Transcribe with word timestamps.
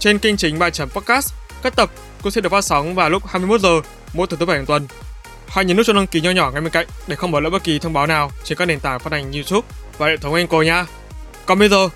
trên 0.00 0.18
kênh 0.18 0.36
chính 0.36 0.58
bài 0.58 0.70
chấm 0.70 0.88
podcast, 0.88 1.34
các 1.62 1.76
tập 1.76 1.90
cũng 2.22 2.32
sẽ 2.32 2.40
được 2.40 2.48
phát 2.48 2.64
sóng 2.64 2.94
vào 2.94 3.10
lúc 3.10 3.26
21 3.26 3.60
giờ 3.60 3.80
mỗi 4.14 4.26
thứ 4.26 4.36
thứ 4.40 4.46
bảy 4.46 4.56
hàng 4.56 4.66
tuần. 4.66 4.86
Hãy 5.48 5.64
nhấn 5.64 5.76
nút 5.76 5.86
cho 5.86 5.92
đăng 5.92 6.06
ký 6.06 6.20
nhỏ 6.20 6.30
nhỏ 6.30 6.50
ngay 6.50 6.60
bên 6.60 6.72
cạnh 6.72 6.86
để 7.08 7.16
không 7.16 7.30
bỏ 7.30 7.40
lỡ 7.40 7.50
bất 7.50 7.64
kỳ 7.64 7.78
thông 7.78 7.92
báo 7.92 8.06
nào 8.06 8.30
trên 8.44 8.58
các 8.58 8.64
nền 8.64 8.80
tảng 8.80 9.00
phát 9.00 9.12
hành 9.12 9.32
YouTube 9.32 9.68
và 9.98 10.06
hệ 10.06 10.16
thống 10.16 10.34
Anchor 10.34 10.66
nha. 10.66 10.86
Còn 11.46 11.58
bây 11.58 11.68
giờ, 11.68 11.88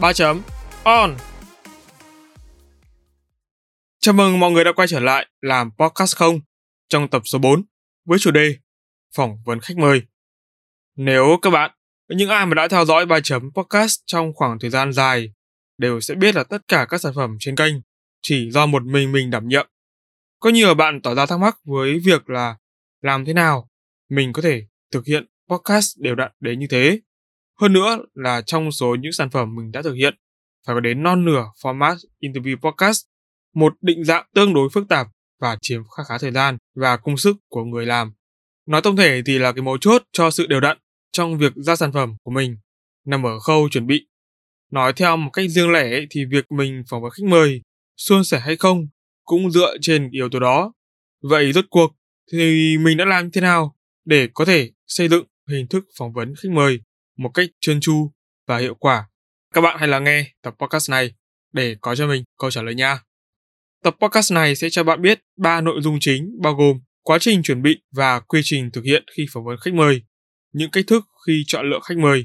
ba 0.00 0.12
chấm 0.12 0.42
on. 0.84 1.16
Chào 4.00 4.14
mừng 4.14 4.40
mọi 4.40 4.50
người 4.50 4.64
đã 4.64 4.72
quay 4.72 4.88
trở 4.88 5.00
lại 5.00 5.26
làm 5.40 5.70
podcast 5.78 6.16
không 6.16 6.40
trong 6.88 7.08
tập 7.08 7.22
số 7.24 7.38
4 7.38 7.64
với 8.04 8.18
chủ 8.18 8.30
đề 8.30 8.54
phỏng 9.16 9.38
vấn 9.44 9.60
khách 9.60 9.76
mời. 9.76 10.02
Nếu 10.96 11.38
các 11.42 11.50
bạn, 11.50 11.70
những 12.08 12.28
ai 12.28 12.46
mà 12.46 12.54
đã 12.54 12.68
theo 12.68 12.84
dõi 12.84 13.06
bài 13.06 13.20
chấm 13.24 13.50
podcast 13.54 14.00
trong 14.06 14.32
khoảng 14.34 14.58
thời 14.58 14.70
gian 14.70 14.92
dài 14.92 15.32
đều 15.80 16.00
sẽ 16.00 16.14
biết 16.14 16.34
là 16.34 16.44
tất 16.44 16.68
cả 16.68 16.86
các 16.88 17.00
sản 17.00 17.12
phẩm 17.16 17.36
trên 17.40 17.56
kênh 17.56 17.74
chỉ 18.22 18.50
do 18.50 18.66
một 18.66 18.84
mình 18.84 19.12
mình 19.12 19.30
đảm 19.30 19.48
nhiệm. 19.48 19.68
Có 20.40 20.50
nhiều 20.50 20.74
bạn 20.74 21.02
tỏ 21.02 21.14
ra 21.14 21.26
thắc 21.26 21.38
mắc 21.38 21.58
với 21.64 21.98
việc 22.04 22.30
là 22.30 22.56
làm 23.02 23.24
thế 23.24 23.32
nào 23.32 23.68
mình 24.08 24.32
có 24.32 24.42
thể 24.42 24.66
thực 24.92 25.06
hiện 25.06 25.26
podcast 25.48 25.98
đều 25.98 26.14
đặn 26.14 26.32
đến 26.40 26.58
như 26.58 26.66
thế. 26.70 27.00
Hơn 27.60 27.72
nữa 27.72 27.98
là 28.14 28.42
trong 28.42 28.72
số 28.72 28.94
những 29.00 29.12
sản 29.12 29.30
phẩm 29.30 29.54
mình 29.56 29.72
đã 29.72 29.82
thực 29.82 29.94
hiện, 29.94 30.14
phải 30.66 30.76
có 30.76 30.80
đến 30.80 31.02
non 31.02 31.24
nửa 31.24 31.44
format 31.62 31.96
interview 32.20 32.56
podcast, 32.56 33.02
một 33.54 33.72
định 33.80 34.04
dạng 34.04 34.26
tương 34.34 34.54
đối 34.54 34.68
phức 34.72 34.88
tạp 34.88 35.06
và 35.40 35.58
chiếm 35.62 35.82
khá 35.96 36.02
khá 36.08 36.18
thời 36.18 36.32
gian 36.32 36.56
và 36.74 36.96
công 36.96 37.16
sức 37.16 37.36
của 37.48 37.64
người 37.64 37.86
làm. 37.86 38.12
Nói 38.66 38.82
tổng 38.82 38.96
thể 38.96 39.22
thì 39.26 39.38
là 39.38 39.52
cái 39.52 39.62
mấu 39.62 39.78
chốt 39.78 40.02
cho 40.12 40.30
sự 40.30 40.46
đều 40.46 40.60
đặn 40.60 40.78
trong 41.12 41.38
việc 41.38 41.52
ra 41.56 41.76
sản 41.76 41.92
phẩm 41.92 42.16
của 42.22 42.30
mình 42.30 42.56
nằm 43.06 43.26
ở 43.26 43.38
khâu 43.38 43.68
chuẩn 43.68 43.86
bị. 43.86 44.06
Nói 44.70 44.92
theo 44.92 45.16
một 45.16 45.30
cách 45.32 45.50
riêng 45.50 45.70
lẻ 45.70 46.00
thì 46.10 46.24
việc 46.24 46.52
mình 46.52 46.82
phỏng 46.88 47.02
vấn 47.02 47.10
khách 47.10 47.26
mời 47.28 47.62
suôn 47.96 48.24
sẻ 48.24 48.40
hay 48.40 48.56
không 48.56 48.88
cũng 49.24 49.50
dựa 49.50 49.76
trên 49.80 50.10
yếu 50.10 50.28
tố 50.28 50.38
đó. 50.38 50.72
Vậy 51.22 51.52
rốt 51.52 51.64
cuộc 51.70 51.96
thì 52.32 52.76
mình 52.78 52.96
đã 52.96 53.04
làm 53.04 53.30
thế 53.30 53.40
nào 53.40 53.76
để 54.04 54.28
có 54.34 54.44
thể 54.44 54.70
xây 54.86 55.08
dựng 55.08 55.26
hình 55.48 55.66
thức 55.68 55.84
phỏng 55.98 56.12
vấn 56.12 56.34
khách 56.42 56.50
mời 56.52 56.80
một 57.16 57.30
cách 57.34 57.50
trơn 57.60 57.80
tru 57.80 58.12
và 58.46 58.58
hiệu 58.58 58.74
quả? 58.74 59.08
Các 59.54 59.60
bạn 59.60 59.76
hãy 59.78 59.88
lắng 59.88 60.04
nghe 60.04 60.32
tập 60.42 60.54
podcast 60.58 60.90
này 60.90 61.14
để 61.52 61.76
có 61.80 61.94
cho 61.94 62.06
mình 62.06 62.24
câu 62.38 62.50
trả 62.50 62.62
lời 62.62 62.74
nha. 62.74 63.00
Tập 63.82 63.96
podcast 64.00 64.32
này 64.32 64.56
sẽ 64.56 64.70
cho 64.70 64.84
bạn 64.84 65.02
biết 65.02 65.20
ba 65.36 65.60
nội 65.60 65.80
dung 65.82 65.98
chính 66.00 66.30
bao 66.42 66.54
gồm 66.54 66.80
quá 67.02 67.18
trình 67.20 67.42
chuẩn 67.42 67.62
bị 67.62 67.78
và 67.92 68.20
quy 68.20 68.40
trình 68.44 68.70
thực 68.70 68.84
hiện 68.84 69.04
khi 69.16 69.26
phỏng 69.32 69.44
vấn 69.44 69.56
khách 69.60 69.74
mời, 69.74 70.02
những 70.52 70.70
cách 70.70 70.84
thức 70.86 71.04
khi 71.26 71.42
chọn 71.46 71.70
lựa 71.70 71.80
khách 71.82 71.98
mời. 71.98 72.24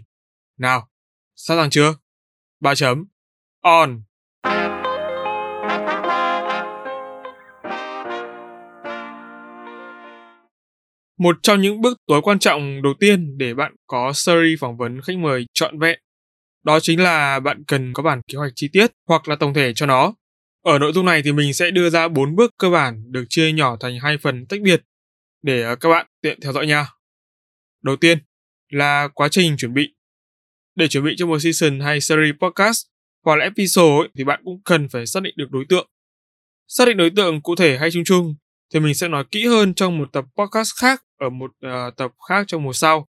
Nào, 0.57 0.89
sẵn 1.35 1.57
sàng 1.57 1.69
chưa? 1.69 1.93
Ba 2.59 2.75
chấm. 2.75 3.05
On. 3.61 4.01
Một 11.19 11.37
trong 11.43 11.61
những 11.61 11.81
bước 11.81 11.97
tối 12.07 12.21
quan 12.21 12.39
trọng 12.39 12.81
đầu 12.81 12.93
tiên 12.99 13.37
để 13.37 13.53
bạn 13.53 13.75
có 13.87 14.11
series 14.13 14.59
phỏng 14.59 14.77
vấn 14.77 15.01
khách 15.01 15.17
mời 15.17 15.45
trọn 15.53 15.79
vẹn, 15.79 15.99
đó 16.63 16.79
chính 16.79 17.03
là 17.03 17.39
bạn 17.39 17.63
cần 17.67 17.93
có 17.93 18.03
bản 18.03 18.21
kế 18.27 18.37
hoạch 18.37 18.51
chi 18.55 18.69
tiết 18.73 18.91
hoặc 19.07 19.27
là 19.27 19.35
tổng 19.35 19.53
thể 19.53 19.71
cho 19.75 19.85
nó. 19.85 20.13
Ở 20.63 20.79
nội 20.79 20.91
dung 20.93 21.05
này 21.05 21.21
thì 21.25 21.31
mình 21.31 21.53
sẽ 21.53 21.71
đưa 21.71 21.89
ra 21.89 22.07
4 22.07 22.35
bước 22.35 22.51
cơ 22.57 22.69
bản 22.69 23.03
được 23.11 23.25
chia 23.29 23.51
nhỏ 23.51 23.77
thành 23.79 23.99
hai 23.99 24.17
phần 24.17 24.45
tách 24.45 24.61
biệt 24.61 24.81
để 25.41 25.61
ờ, 25.61 25.75
các 25.75 25.89
bạn 25.89 26.07
tiện 26.21 26.39
theo 26.41 26.53
dõi 26.53 26.67
nha. 26.67 26.87
Đầu 27.83 27.95
tiên 27.95 28.17
là 28.69 29.07
quá 29.13 29.27
trình 29.31 29.57
chuẩn 29.57 29.73
bị. 29.73 29.93
Để 30.75 30.87
chuẩn 30.87 31.03
bị 31.03 31.15
cho 31.17 31.25
một 31.25 31.39
season 31.39 31.79
hay 31.79 32.01
series 32.01 32.35
podcast 32.41 32.85
hoặc 33.25 33.35
là 33.35 33.43
episode 33.43 34.03
ấy, 34.03 34.09
thì 34.17 34.23
bạn 34.23 34.41
cũng 34.43 34.61
cần 34.65 34.89
phải 34.89 35.05
xác 35.05 35.23
định 35.23 35.33
được 35.37 35.51
đối 35.51 35.65
tượng. 35.69 35.87
Xác 36.67 36.85
định 36.85 36.97
đối 36.97 37.09
tượng 37.09 37.41
cụ 37.41 37.55
thể 37.55 37.77
hay 37.77 37.91
chung 37.91 38.03
chung 38.03 38.35
thì 38.73 38.79
mình 38.79 38.93
sẽ 38.93 39.07
nói 39.07 39.23
kỹ 39.31 39.45
hơn 39.45 39.73
trong 39.73 39.97
một 39.97 40.13
tập 40.13 40.25
podcast 40.37 40.69
khác 40.79 41.03
ở 41.19 41.29
một 41.29 41.51
uh, 41.67 41.97
tập 41.97 42.11
khác 42.29 42.43
trong 42.47 42.63
mùa 42.63 42.73
sau. 42.73 43.07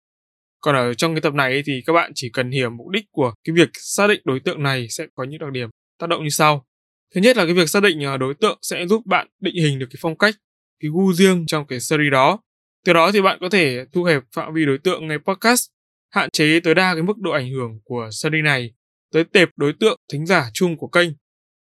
Còn 0.60 0.74
ở 0.74 0.94
trong 0.94 1.14
cái 1.14 1.20
tập 1.20 1.34
này 1.34 1.62
thì 1.66 1.82
các 1.86 1.92
bạn 1.92 2.12
chỉ 2.14 2.30
cần 2.32 2.50
hiểu 2.50 2.70
mục 2.70 2.88
đích 2.88 3.04
của 3.10 3.34
cái 3.44 3.54
việc 3.54 3.68
xác 3.72 4.06
định 4.06 4.20
đối 4.24 4.40
tượng 4.40 4.62
này 4.62 4.88
sẽ 4.88 5.06
có 5.14 5.24
những 5.24 5.38
đặc 5.38 5.52
điểm 5.52 5.68
tác 5.98 6.06
động 6.06 6.22
như 6.22 6.30
sau. 6.30 6.66
Thứ 7.14 7.20
nhất 7.20 7.36
là 7.36 7.44
cái 7.44 7.54
việc 7.54 7.70
xác 7.70 7.82
định 7.82 8.04
ờ, 8.04 8.16
đối 8.16 8.34
tượng 8.34 8.58
sẽ 8.62 8.86
giúp 8.86 9.06
bạn 9.06 9.28
định 9.40 9.54
hình 9.54 9.78
được 9.78 9.86
cái 9.90 9.98
phong 10.00 10.18
cách, 10.18 10.34
cái 10.80 10.90
gu 10.94 11.12
riêng 11.12 11.44
trong 11.46 11.66
cái 11.66 11.80
series 11.80 12.12
đó. 12.12 12.38
Từ 12.84 12.92
đó 12.92 13.12
thì 13.12 13.22
bạn 13.22 13.38
có 13.40 13.48
thể 13.48 13.84
thu 13.92 14.04
hẹp 14.04 14.22
phạm 14.32 14.54
vi 14.54 14.64
đối 14.64 14.78
tượng 14.78 15.08
ngay 15.08 15.18
podcast, 15.18 15.68
hạn 16.14 16.30
chế 16.30 16.60
tối 16.60 16.74
đa 16.74 16.94
cái 16.94 17.02
mức 17.02 17.18
độ 17.18 17.30
ảnh 17.30 17.50
hưởng 17.50 17.80
của 17.84 18.08
series 18.12 18.44
này 18.44 18.72
tới 19.12 19.24
tệp 19.24 19.48
đối 19.56 19.72
tượng 19.80 20.00
thính 20.12 20.26
giả 20.26 20.50
chung 20.54 20.76
của 20.76 20.88
kênh 20.88 21.10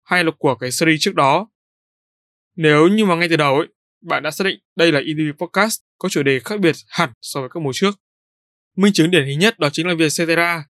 hay 0.03 0.23
là 0.23 0.31
của 0.37 0.55
cái 0.55 0.71
series 0.71 1.01
trước 1.01 1.15
đó. 1.15 1.49
Nếu 2.55 2.87
như 2.87 3.05
mà 3.05 3.15
ngay 3.15 3.29
từ 3.29 3.35
đầu 3.35 3.55
ấy, 3.55 3.67
bạn 4.01 4.23
đã 4.23 4.31
xác 4.31 4.43
định 4.43 4.59
đây 4.75 4.91
là 4.91 4.99
interview 4.99 5.33
podcast 5.33 5.79
có 5.97 6.09
chủ 6.09 6.23
đề 6.23 6.39
khác 6.39 6.59
biệt 6.59 6.75
hẳn 6.87 7.09
so 7.21 7.39
với 7.39 7.49
các 7.53 7.63
mùa 7.63 7.71
trước. 7.73 7.99
Minh 8.77 8.93
chứng 8.93 9.11
điển 9.11 9.25
hình 9.25 9.39
nhất 9.39 9.59
đó 9.59 9.69
chính 9.71 9.87
là 9.87 9.93
Vietcetera, 9.93 10.65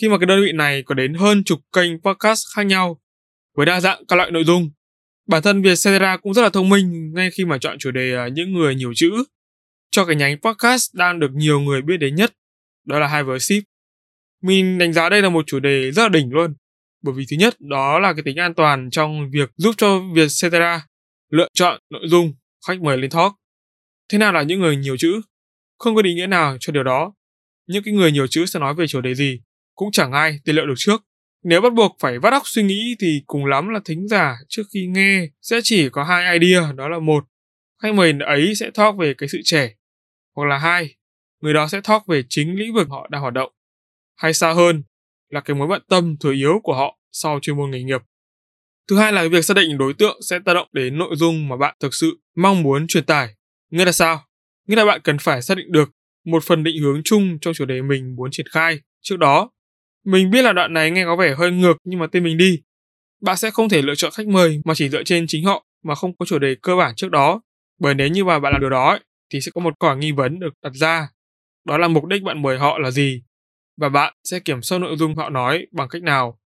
khi 0.00 0.08
mà 0.08 0.18
cái 0.18 0.26
đơn 0.26 0.40
vị 0.44 0.52
này 0.52 0.82
có 0.82 0.94
đến 0.94 1.14
hơn 1.14 1.44
chục 1.44 1.58
kênh 1.72 2.00
podcast 2.02 2.40
khác 2.54 2.62
nhau 2.62 3.00
với 3.56 3.66
đa 3.66 3.80
dạng 3.80 4.06
các 4.06 4.16
loại 4.16 4.30
nội 4.30 4.44
dung. 4.44 4.70
Bản 5.28 5.42
thân 5.42 5.62
Vietcetera 5.62 6.16
cũng 6.16 6.34
rất 6.34 6.42
là 6.42 6.48
thông 6.48 6.68
minh 6.68 7.12
ngay 7.14 7.30
khi 7.30 7.44
mà 7.44 7.58
chọn 7.58 7.78
chủ 7.78 7.90
đề 7.90 8.14
à, 8.16 8.28
những 8.28 8.52
người 8.52 8.74
nhiều 8.74 8.92
chữ 8.94 9.10
cho 9.90 10.04
cái 10.04 10.16
nhánh 10.16 10.40
podcast 10.40 10.94
đang 10.94 11.20
được 11.20 11.30
nhiều 11.32 11.60
người 11.60 11.82
biết 11.82 11.96
đến 11.96 12.14
nhất, 12.14 12.32
đó 12.84 12.98
là 12.98 13.06
hai 13.06 13.24
với 13.24 13.40
ship. 13.40 13.62
Mình 14.42 14.78
đánh 14.78 14.92
giá 14.92 15.08
đây 15.08 15.22
là 15.22 15.28
một 15.28 15.44
chủ 15.46 15.60
đề 15.60 15.90
rất 15.90 16.02
là 16.02 16.08
đỉnh 16.08 16.32
luôn, 16.32 16.54
bởi 17.02 17.14
vì 17.14 17.24
thứ 17.30 17.36
nhất 17.36 17.54
đó 17.60 17.98
là 17.98 18.12
cái 18.12 18.22
tính 18.22 18.36
an 18.36 18.54
toàn 18.54 18.90
trong 18.90 19.30
việc 19.30 19.50
giúp 19.56 19.74
cho 19.78 20.00
Vietcetera 20.14 20.86
lựa 21.30 21.48
chọn 21.54 21.80
nội 21.90 22.02
dung 22.04 22.34
khách 22.66 22.82
mời 22.82 22.98
lên 22.98 23.10
talk. 23.10 23.32
Thế 24.08 24.18
nào 24.18 24.32
là 24.32 24.42
những 24.42 24.60
người 24.60 24.76
nhiều 24.76 24.96
chữ? 24.96 25.20
Không 25.78 25.94
có 25.94 26.02
định 26.02 26.16
nghĩa 26.16 26.26
nào 26.26 26.56
cho 26.60 26.72
điều 26.72 26.82
đó. 26.82 27.14
Những 27.66 27.82
cái 27.84 27.94
người 27.94 28.12
nhiều 28.12 28.26
chữ 28.26 28.46
sẽ 28.46 28.60
nói 28.60 28.74
về 28.74 28.86
chủ 28.86 29.00
đề 29.00 29.14
gì 29.14 29.40
cũng 29.74 29.90
chẳng 29.92 30.12
ai 30.12 30.38
tiên 30.44 30.56
liệu 30.56 30.66
được 30.66 30.74
trước. 30.76 31.02
Nếu 31.44 31.60
bắt 31.60 31.72
buộc 31.74 31.96
phải 32.00 32.18
vắt 32.18 32.32
óc 32.32 32.42
suy 32.44 32.62
nghĩ 32.62 32.96
thì 33.00 33.22
cùng 33.26 33.46
lắm 33.46 33.68
là 33.68 33.80
thính 33.84 34.08
giả 34.08 34.36
trước 34.48 34.62
khi 34.74 34.86
nghe 34.86 35.26
sẽ 35.40 35.60
chỉ 35.62 35.88
có 35.88 36.04
hai 36.04 36.38
idea 36.38 36.72
đó 36.72 36.88
là 36.88 36.98
một 36.98 37.24
khách 37.82 37.94
mời 37.94 38.12
ấy 38.20 38.54
sẽ 38.54 38.70
talk 38.70 38.96
về 38.96 39.14
cái 39.18 39.28
sự 39.28 39.40
trẻ 39.44 39.74
hoặc 40.36 40.44
là 40.46 40.58
hai 40.58 40.94
người 41.42 41.54
đó 41.54 41.68
sẽ 41.68 41.80
talk 41.80 42.06
về 42.06 42.22
chính 42.28 42.58
lĩnh 42.58 42.74
vực 42.74 42.88
họ 42.90 43.08
đang 43.10 43.22
hoạt 43.22 43.34
động 43.34 43.52
hay 44.16 44.34
xa 44.34 44.52
hơn 44.52 44.82
là 45.28 45.40
cái 45.40 45.56
mối 45.56 45.68
bận 45.68 45.82
tâm 45.88 46.16
thừa 46.20 46.32
yếu 46.32 46.60
của 46.62 46.74
họ 46.74 46.98
sau 47.12 47.38
chuyên 47.42 47.56
môn 47.56 47.70
nghề 47.70 47.82
nghiệp 47.82 48.02
Thứ 48.88 48.98
hai 48.98 49.12
là 49.12 49.28
việc 49.28 49.44
xác 49.44 49.54
định 49.54 49.78
đối 49.78 49.94
tượng 49.94 50.22
sẽ 50.22 50.38
tác 50.38 50.54
động 50.54 50.68
đến 50.72 50.98
nội 50.98 51.16
dung 51.16 51.48
mà 51.48 51.56
bạn 51.56 51.76
thực 51.80 51.94
sự 51.94 52.20
mong 52.36 52.62
muốn 52.62 52.86
truyền 52.86 53.04
tải. 53.04 53.34
Nghĩa 53.70 53.84
là 53.84 53.92
sao? 53.92 54.24
Nghĩa 54.68 54.76
là 54.76 54.84
bạn 54.84 55.00
cần 55.04 55.18
phải 55.18 55.42
xác 55.42 55.56
định 55.56 55.72
được 55.72 55.90
một 56.24 56.44
phần 56.44 56.64
định 56.64 56.82
hướng 56.82 57.02
chung 57.04 57.38
trong 57.40 57.54
chủ 57.54 57.64
đề 57.64 57.82
mình 57.82 58.16
muốn 58.16 58.30
triển 58.30 58.46
khai 58.50 58.80
trước 59.00 59.18
đó. 59.18 59.50
Mình 60.04 60.30
biết 60.30 60.42
là 60.42 60.52
đoạn 60.52 60.72
này 60.72 60.90
nghe 60.90 61.04
có 61.04 61.16
vẻ 61.16 61.34
hơi 61.34 61.50
ngược 61.50 61.76
nhưng 61.84 62.00
mà 62.00 62.06
tên 62.06 62.24
mình 62.24 62.36
đi. 62.36 62.62
Bạn 63.20 63.36
sẽ 63.36 63.50
không 63.50 63.68
thể 63.68 63.82
lựa 63.82 63.94
chọn 63.94 64.12
khách 64.14 64.26
mời 64.26 64.60
mà 64.64 64.74
chỉ 64.74 64.88
dựa 64.88 65.02
trên 65.02 65.24
chính 65.28 65.44
họ 65.44 65.66
mà 65.84 65.94
không 65.94 66.16
có 66.16 66.26
chủ 66.26 66.38
đề 66.38 66.56
cơ 66.62 66.76
bản 66.76 66.94
trước 66.96 67.10
đó. 67.10 67.40
Bởi 67.80 67.94
nếu 67.94 68.08
như 68.08 68.24
mà 68.24 68.38
bạn 68.38 68.52
làm 68.52 68.60
điều 68.60 68.70
đó 68.70 68.88
ấy, 68.90 69.00
thì 69.32 69.40
sẽ 69.40 69.50
có 69.54 69.60
một 69.60 69.78
quả 69.78 69.94
nghi 69.94 70.12
vấn 70.12 70.40
được 70.40 70.54
đặt 70.62 70.72
ra. 70.74 71.08
Đó 71.64 71.78
là 71.78 71.88
mục 71.88 72.06
đích 72.06 72.22
bạn 72.22 72.42
mời 72.42 72.58
họ 72.58 72.78
là 72.78 72.90
gì? 72.90 73.22
Và 73.76 73.88
bạn 73.88 74.14
sẽ 74.24 74.40
kiểm 74.40 74.62
soát 74.62 74.78
nội 74.78 74.96
dung 74.96 75.16
họ 75.16 75.30
nói 75.30 75.66
bằng 75.72 75.88
cách 75.88 76.02
nào 76.02 76.38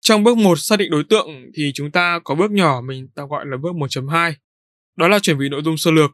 trong 0.00 0.24
bước 0.24 0.36
1 0.36 0.58
xác 0.58 0.78
định 0.78 0.90
đối 0.90 1.04
tượng 1.04 1.26
thì 1.54 1.72
chúng 1.74 1.90
ta 1.90 2.20
có 2.24 2.34
bước 2.34 2.50
nhỏ 2.50 2.80
mình 2.80 3.08
tạm 3.14 3.28
gọi 3.28 3.46
là 3.46 3.56
bước 3.56 3.74
1.2. 3.74 4.32
Đó 4.96 5.08
là 5.08 5.18
chuẩn 5.18 5.38
bị 5.38 5.48
nội 5.48 5.62
dung 5.64 5.76
sơ 5.76 5.90
lược. 5.90 6.10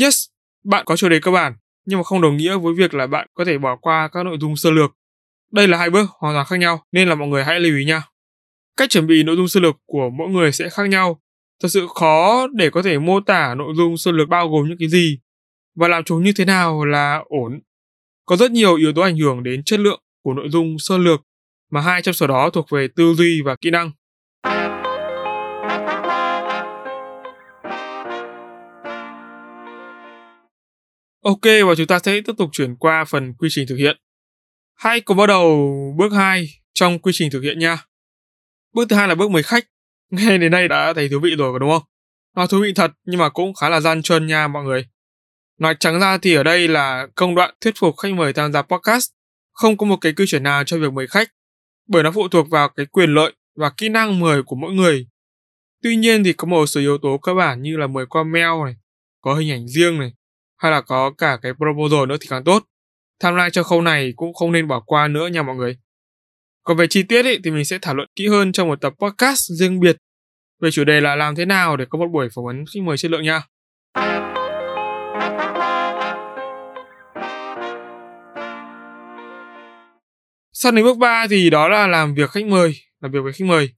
Yes, 0.00 0.24
bạn 0.64 0.84
có 0.84 0.96
chủ 0.96 1.08
đề 1.08 1.20
cơ 1.20 1.30
bản, 1.30 1.52
nhưng 1.84 1.98
mà 1.98 2.02
không 2.02 2.20
đồng 2.20 2.36
nghĩa 2.36 2.56
với 2.56 2.74
việc 2.74 2.94
là 2.94 3.06
bạn 3.06 3.26
có 3.34 3.44
thể 3.44 3.58
bỏ 3.58 3.76
qua 3.76 4.08
các 4.12 4.22
nội 4.22 4.36
dung 4.40 4.56
sơ 4.56 4.70
lược. 4.70 4.90
Đây 5.52 5.68
là 5.68 5.78
hai 5.78 5.90
bước 5.90 6.10
hoàn 6.10 6.34
toàn 6.34 6.46
khác 6.46 6.56
nhau, 6.56 6.84
nên 6.92 7.08
là 7.08 7.14
mọi 7.14 7.28
người 7.28 7.44
hãy 7.44 7.60
lưu 7.60 7.76
ý 7.76 7.84
nha. 7.84 8.02
Cách 8.76 8.90
chuẩn 8.90 9.06
bị 9.06 9.22
nội 9.22 9.36
dung 9.36 9.48
sơ 9.48 9.60
lược 9.60 9.76
của 9.86 10.10
mỗi 10.10 10.28
người 10.28 10.52
sẽ 10.52 10.68
khác 10.68 10.88
nhau. 10.88 11.20
Thật 11.62 11.68
sự 11.68 11.86
khó 11.94 12.46
để 12.54 12.70
có 12.70 12.82
thể 12.82 12.98
mô 12.98 13.20
tả 13.20 13.54
nội 13.54 13.74
dung 13.76 13.96
sơ 13.96 14.12
lược 14.12 14.28
bao 14.28 14.48
gồm 14.48 14.68
những 14.68 14.78
cái 14.78 14.88
gì 14.88 15.18
và 15.74 15.88
làm 15.88 16.04
chúng 16.04 16.22
như 16.22 16.32
thế 16.32 16.44
nào 16.44 16.84
là 16.84 17.22
ổn. 17.28 17.60
Có 18.26 18.36
rất 18.36 18.50
nhiều 18.50 18.76
yếu 18.76 18.92
tố 18.92 19.02
ảnh 19.02 19.16
hưởng 19.16 19.42
đến 19.42 19.64
chất 19.64 19.80
lượng 19.80 20.00
của 20.22 20.32
nội 20.32 20.48
dung 20.48 20.76
sơ 20.78 20.98
lược, 20.98 21.20
mà 21.70 21.80
hai 21.80 22.02
trong 22.02 22.14
số 22.14 22.26
đó 22.26 22.50
thuộc 22.50 22.70
về 22.70 22.88
tư 22.96 23.14
duy 23.14 23.42
và 23.44 23.56
kỹ 23.60 23.70
năng. 23.70 23.90
Ok, 31.24 31.42
và 31.66 31.74
chúng 31.76 31.86
ta 31.86 31.98
sẽ 31.98 32.20
tiếp 32.26 32.32
tục 32.38 32.50
chuyển 32.52 32.76
qua 32.76 33.04
phần 33.04 33.34
quy 33.34 33.48
trình 33.50 33.66
thực 33.68 33.76
hiện. 33.76 33.96
Hãy 34.74 35.00
cùng 35.00 35.16
bắt 35.16 35.26
đầu 35.26 35.70
bước 35.98 36.12
2 36.12 36.46
trong 36.74 36.98
quy 36.98 37.12
trình 37.14 37.30
thực 37.30 37.40
hiện 37.40 37.58
nha. 37.58 37.84
Bước 38.74 38.88
thứ 38.88 38.96
hai 38.96 39.08
là 39.08 39.14
bước 39.14 39.30
mời 39.30 39.42
khách. 39.42 39.64
Nghe 40.10 40.38
đến 40.38 40.52
đây 40.52 40.68
đã 40.68 40.92
thấy 40.92 41.08
thú 41.08 41.18
vị 41.22 41.30
rồi, 41.38 41.60
đúng 41.60 41.70
không? 41.70 41.82
Nó 42.36 42.46
thú 42.46 42.60
vị 42.62 42.72
thật, 42.74 42.90
nhưng 43.04 43.20
mà 43.20 43.28
cũng 43.28 43.54
khá 43.54 43.68
là 43.68 43.80
gian 43.80 44.02
trơn 44.02 44.26
nha, 44.26 44.48
mọi 44.48 44.64
người. 44.64 44.86
Nói 45.62 45.76
trắng 45.80 46.00
ra 46.00 46.18
thì 46.18 46.34
ở 46.34 46.42
đây 46.42 46.68
là 46.68 47.06
công 47.14 47.34
đoạn 47.34 47.54
thuyết 47.60 47.74
phục 47.78 47.96
khách 47.96 48.12
mời 48.14 48.32
tham 48.32 48.52
gia 48.52 48.62
podcast. 48.62 49.10
Không 49.52 49.76
có 49.76 49.86
một 49.86 49.96
cái 50.00 50.12
quy 50.12 50.26
chuẩn 50.26 50.42
nào 50.42 50.64
cho 50.64 50.78
việc 50.78 50.92
mời 50.92 51.06
khách, 51.06 51.28
bởi 51.88 52.02
nó 52.02 52.10
phụ 52.12 52.28
thuộc 52.28 52.50
vào 52.50 52.68
cái 52.68 52.86
quyền 52.86 53.14
lợi 53.14 53.32
và 53.56 53.70
kỹ 53.76 53.88
năng 53.88 54.20
mời 54.20 54.42
của 54.42 54.56
mỗi 54.56 54.72
người. 54.72 55.06
Tuy 55.82 55.96
nhiên 55.96 56.24
thì 56.24 56.32
có 56.32 56.46
một 56.46 56.66
số 56.66 56.80
yếu 56.80 56.98
tố 56.98 57.18
cơ 57.18 57.34
bản 57.34 57.62
như 57.62 57.76
là 57.76 57.86
mời 57.86 58.06
qua 58.06 58.22
mail 58.22 58.64
này, 58.64 58.74
có 59.20 59.34
hình 59.34 59.50
ảnh 59.50 59.68
riêng 59.68 59.98
này, 59.98 60.12
hay 60.58 60.72
là 60.72 60.80
có 60.80 61.10
cả 61.18 61.38
cái 61.42 61.52
proposal 61.52 62.08
nữa 62.08 62.16
thì 62.20 62.26
càng 62.30 62.44
tốt. 62.44 62.64
Tham 63.20 63.34
lai 63.34 63.50
cho 63.50 63.62
khâu 63.62 63.82
này 63.82 64.12
cũng 64.16 64.34
không 64.34 64.52
nên 64.52 64.68
bỏ 64.68 64.80
qua 64.80 65.08
nữa 65.08 65.26
nha 65.26 65.42
mọi 65.42 65.56
người. 65.56 65.76
Còn 66.62 66.76
về 66.76 66.86
chi 66.86 67.02
tiết 67.02 67.24
ý, 67.24 67.38
thì 67.44 67.50
mình 67.50 67.64
sẽ 67.64 67.78
thảo 67.82 67.94
luận 67.94 68.08
kỹ 68.16 68.28
hơn 68.28 68.52
trong 68.52 68.68
một 68.68 68.80
tập 68.80 68.92
podcast 68.98 69.50
riêng 69.58 69.80
biệt 69.80 69.96
về 70.62 70.70
chủ 70.70 70.84
đề 70.84 71.00
là 71.00 71.16
làm 71.16 71.34
thế 71.34 71.44
nào 71.44 71.76
để 71.76 71.84
có 71.90 71.98
một 71.98 72.08
buổi 72.12 72.28
phỏng 72.34 72.44
vấn 72.44 72.64
khách 72.74 72.82
mời 72.82 72.96
chất 72.96 73.10
lượng 73.10 73.22
nha. 73.22 73.42
Sau 80.62 80.72
đến 80.72 80.84
bước 80.84 80.98
3 80.98 81.26
thì 81.30 81.50
đó 81.50 81.68
là 81.68 81.86
làm 81.86 82.14
việc 82.14 82.30
khách 82.30 82.46
mời, 82.46 82.74
làm 83.00 83.12
việc 83.12 83.18
với 83.22 83.32
khách 83.32 83.44
mời. 83.44 83.70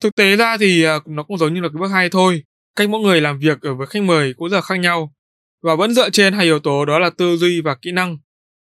Thực 0.00 0.14
tế 0.14 0.36
ra 0.36 0.56
thì 0.56 0.82
à, 0.82 0.98
nó 1.06 1.22
cũng 1.22 1.38
giống 1.38 1.54
như 1.54 1.60
là 1.60 1.68
cái 1.68 1.80
bước 1.80 1.88
2 1.88 2.08
thôi. 2.10 2.42
Cách 2.76 2.88
mỗi 2.88 3.00
người 3.00 3.20
làm 3.20 3.38
việc 3.38 3.60
ở 3.60 3.74
với 3.74 3.86
khách 3.86 4.02
mời 4.02 4.34
cũng 4.36 4.48
rất 4.48 4.56
là 4.56 4.60
khác 4.60 4.74
nhau 4.74 5.14
và 5.62 5.74
vẫn 5.76 5.94
dựa 5.94 6.10
trên 6.10 6.32
hai 6.32 6.44
yếu 6.44 6.58
tố 6.58 6.84
đó 6.84 6.98
là 6.98 7.10
tư 7.10 7.36
duy 7.36 7.60
và 7.60 7.76
kỹ 7.82 7.92
năng. 7.92 8.18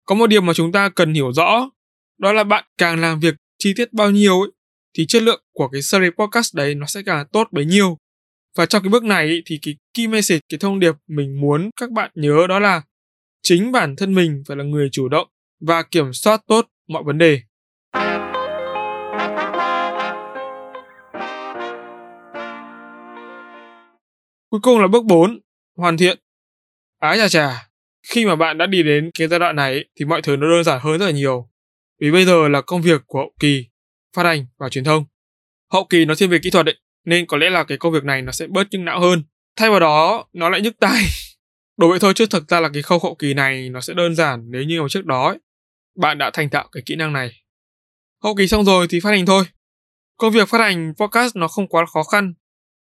Có 0.06 0.14
một 0.14 0.26
điều 0.26 0.40
mà 0.40 0.54
chúng 0.54 0.72
ta 0.72 0.88
cần 0.88 1.14
hiểu 1.14 1.32
rõ, 1.32 1.70
đó 2.18 2.32
là 2.32 2.44
bạn 2.44 2.64
càng 2.78 3.00
làm 3.00 3.20
việc 3.20 3.34
chi 3.58 3.72
tiết 3.76 3.92
bao 3.92 4.10
nhiêu 4.10 4.40
ấy, 4.40 4.50
thì 4.98 5.06
chất 5.06 5.22
lượng 5.22 5.42
của 5.52 5.68
cái 5.68 5.82
series 5.82 6.12
podcast 6.18 6.54
đấy 6.54 6.74
nó 6.74 6.86
sẽ 6.86 7.02
càng 7.06 7.26
tốt 7.32 7.48
bấy 7.50 7.64
nhiêu. 7.64 7.96
Và 8.56 8.66
trong 8.66 8.82
cái 8.82 8.90
bước 8.90 9.04
này 9.04 9.26
ấy, 9.26 9.42
thì 9.46 9.58
cái 9.62 9.76
key 9.94 10.06
message, 10.06 10.40
cái 10.48 10.58
thông 10.58 10.80
điệp 10.80 10.94
mình 11.08 11.40
muốn 11.40 11.70
các 11.80 11.90
bạn 11.90 12.10
nhớ 12.14 12.46
đó 12.48 12.58
là 12.58 12.82
chính 13.42 13.72
bản 13.72 13.96
thân 13.96 14.14
mình 14.14 14.42
phải 14.48 14.56
là 14.56 14.64
người 14.64 14.88
chủ 14.92 15.08
động 15.08 15.28
và 15.60 15.82
kiểm 15.82 16.12
soát 16.12 16.40
tốt 16.46 16.68
mọi 16.88 17.02
vấn 17.02 17.18
đề. 17.18 17.40
Cuối 24.50 24.60
cùng 24.62 24.80
là 24.80 24.88
bước 24.88 25.04
4, 25.04 25.40
hoàn 25.76 25.96
thiện. 25.96 26.18
Ái 27.00 27.18
chà 27.18 27.28
chà, 27.28 27.68
khi 28.08 28.26
mà 28.26 28.36
bạn 28.36 28.58
đã 28.58 28.66
đi 28.66 28.82
đến 28.82 29.10
cái 29.18 29.28
giai 29.28 29.38
đoạn 29.40 29.56
này 29.56 29.84
thì 29.96 30.04
mọi 30.04 30.22
thứ 30.22 30.36
nó 30.36 30.46
đơn 30.50 30.64
giản 30.64 30.80
hơn 30.82 30.98
rất 30.98 31.06
là 31.06 31.12
nhiều. 31.12 31.48
Vì 32.00 32.10
bây 32.10 32.24
giờ 32.24 32.48
là 32.48 32.60
công 32.60 32.82
việc 32.82 33.02
của 33.06 33.18
hậu 33.18 33.32
kỳ, 33.40 33.66
phát 34.16 34.22
hành 34.22 34.46
và 34.58 34.68
truyền 34.68 34.84
thông. 34.84 35.04
Hậu 35.72 35.86
kỳ 35.90 36.04
nó 36.04 36.14
thiên 36.14 36.30
về 36.30 36.38
kỹ 36.42 36.50
thuật 36.50 36.66
ấy, 36.66 36.78
nên 37.04 37.26
có 37.26 37.36
lẽ 37.36 37.50
là 37.50 37.64
cái 37.64 37.78
công 37.78 37.92
việc 37.92 38.04
này 38.04 38.22
nó 38.22 38.32
sẽ 38.32 38.46
bớt 38.46 38.66
nhức 38.70 38.80
não 38.80 39.00
hơn. 39.00 39.22
Thay 39.56 39.70
vào 39.70 39.80
đó, 39.80 40.24
nó 40.32 40.48
lại 40.48 40.60
nhức 40.60 40.74
tai. 40.80 41.02
Đối 41.76 41.90
vậy 41.90 41.98
thôi 42.00 42.12
chứ 42.16 42.26
thực 42.26 42.48
ra 42.48 42.60
là 42.60 42.68
cái 42.74 42.82
khâu 42.82 42.98
hậu 43.02 43.14
kỳ 43.14 43.34
này 43.34 43.68
nó 43.68 43.80
sẽ 43.80 43.94
đơn 43.94 44.14
giản 44.14 44.50
nếu 44.50 44.62
như 44.62 44.82
mà 44.82 44.88
trước 44.90 45.06
đó 45.06 45.28
ấy, 45.28 45.38
bạn 45.96 46.18
đã 46.18 46.30
thành 46.32 46.50
thạo 46.50 46.68
cái 46.72 46.82
kỹ 46.86 46.96
năng 46.96 47.12
này. 47.12 47.42
Hậu 48.22 48.34
kỳ 48.34 48.48
xong 48.48 48.64
rồi 48.64 48.86
thì 48.90 49.00
phát 49.00 49.10
hành 49.10 49.26
thôi. 49.26 49.44
Công 50.16 50.32
việc 50.32 50.48
phát 50.48 50.58
hành 50.58 50.92
podcast 51.00 51.36
nó 51.36 51.48
không 51.48 51.68
quá 51.68 51.86
khó 51.86 52.02
khăn. 52.02 52.34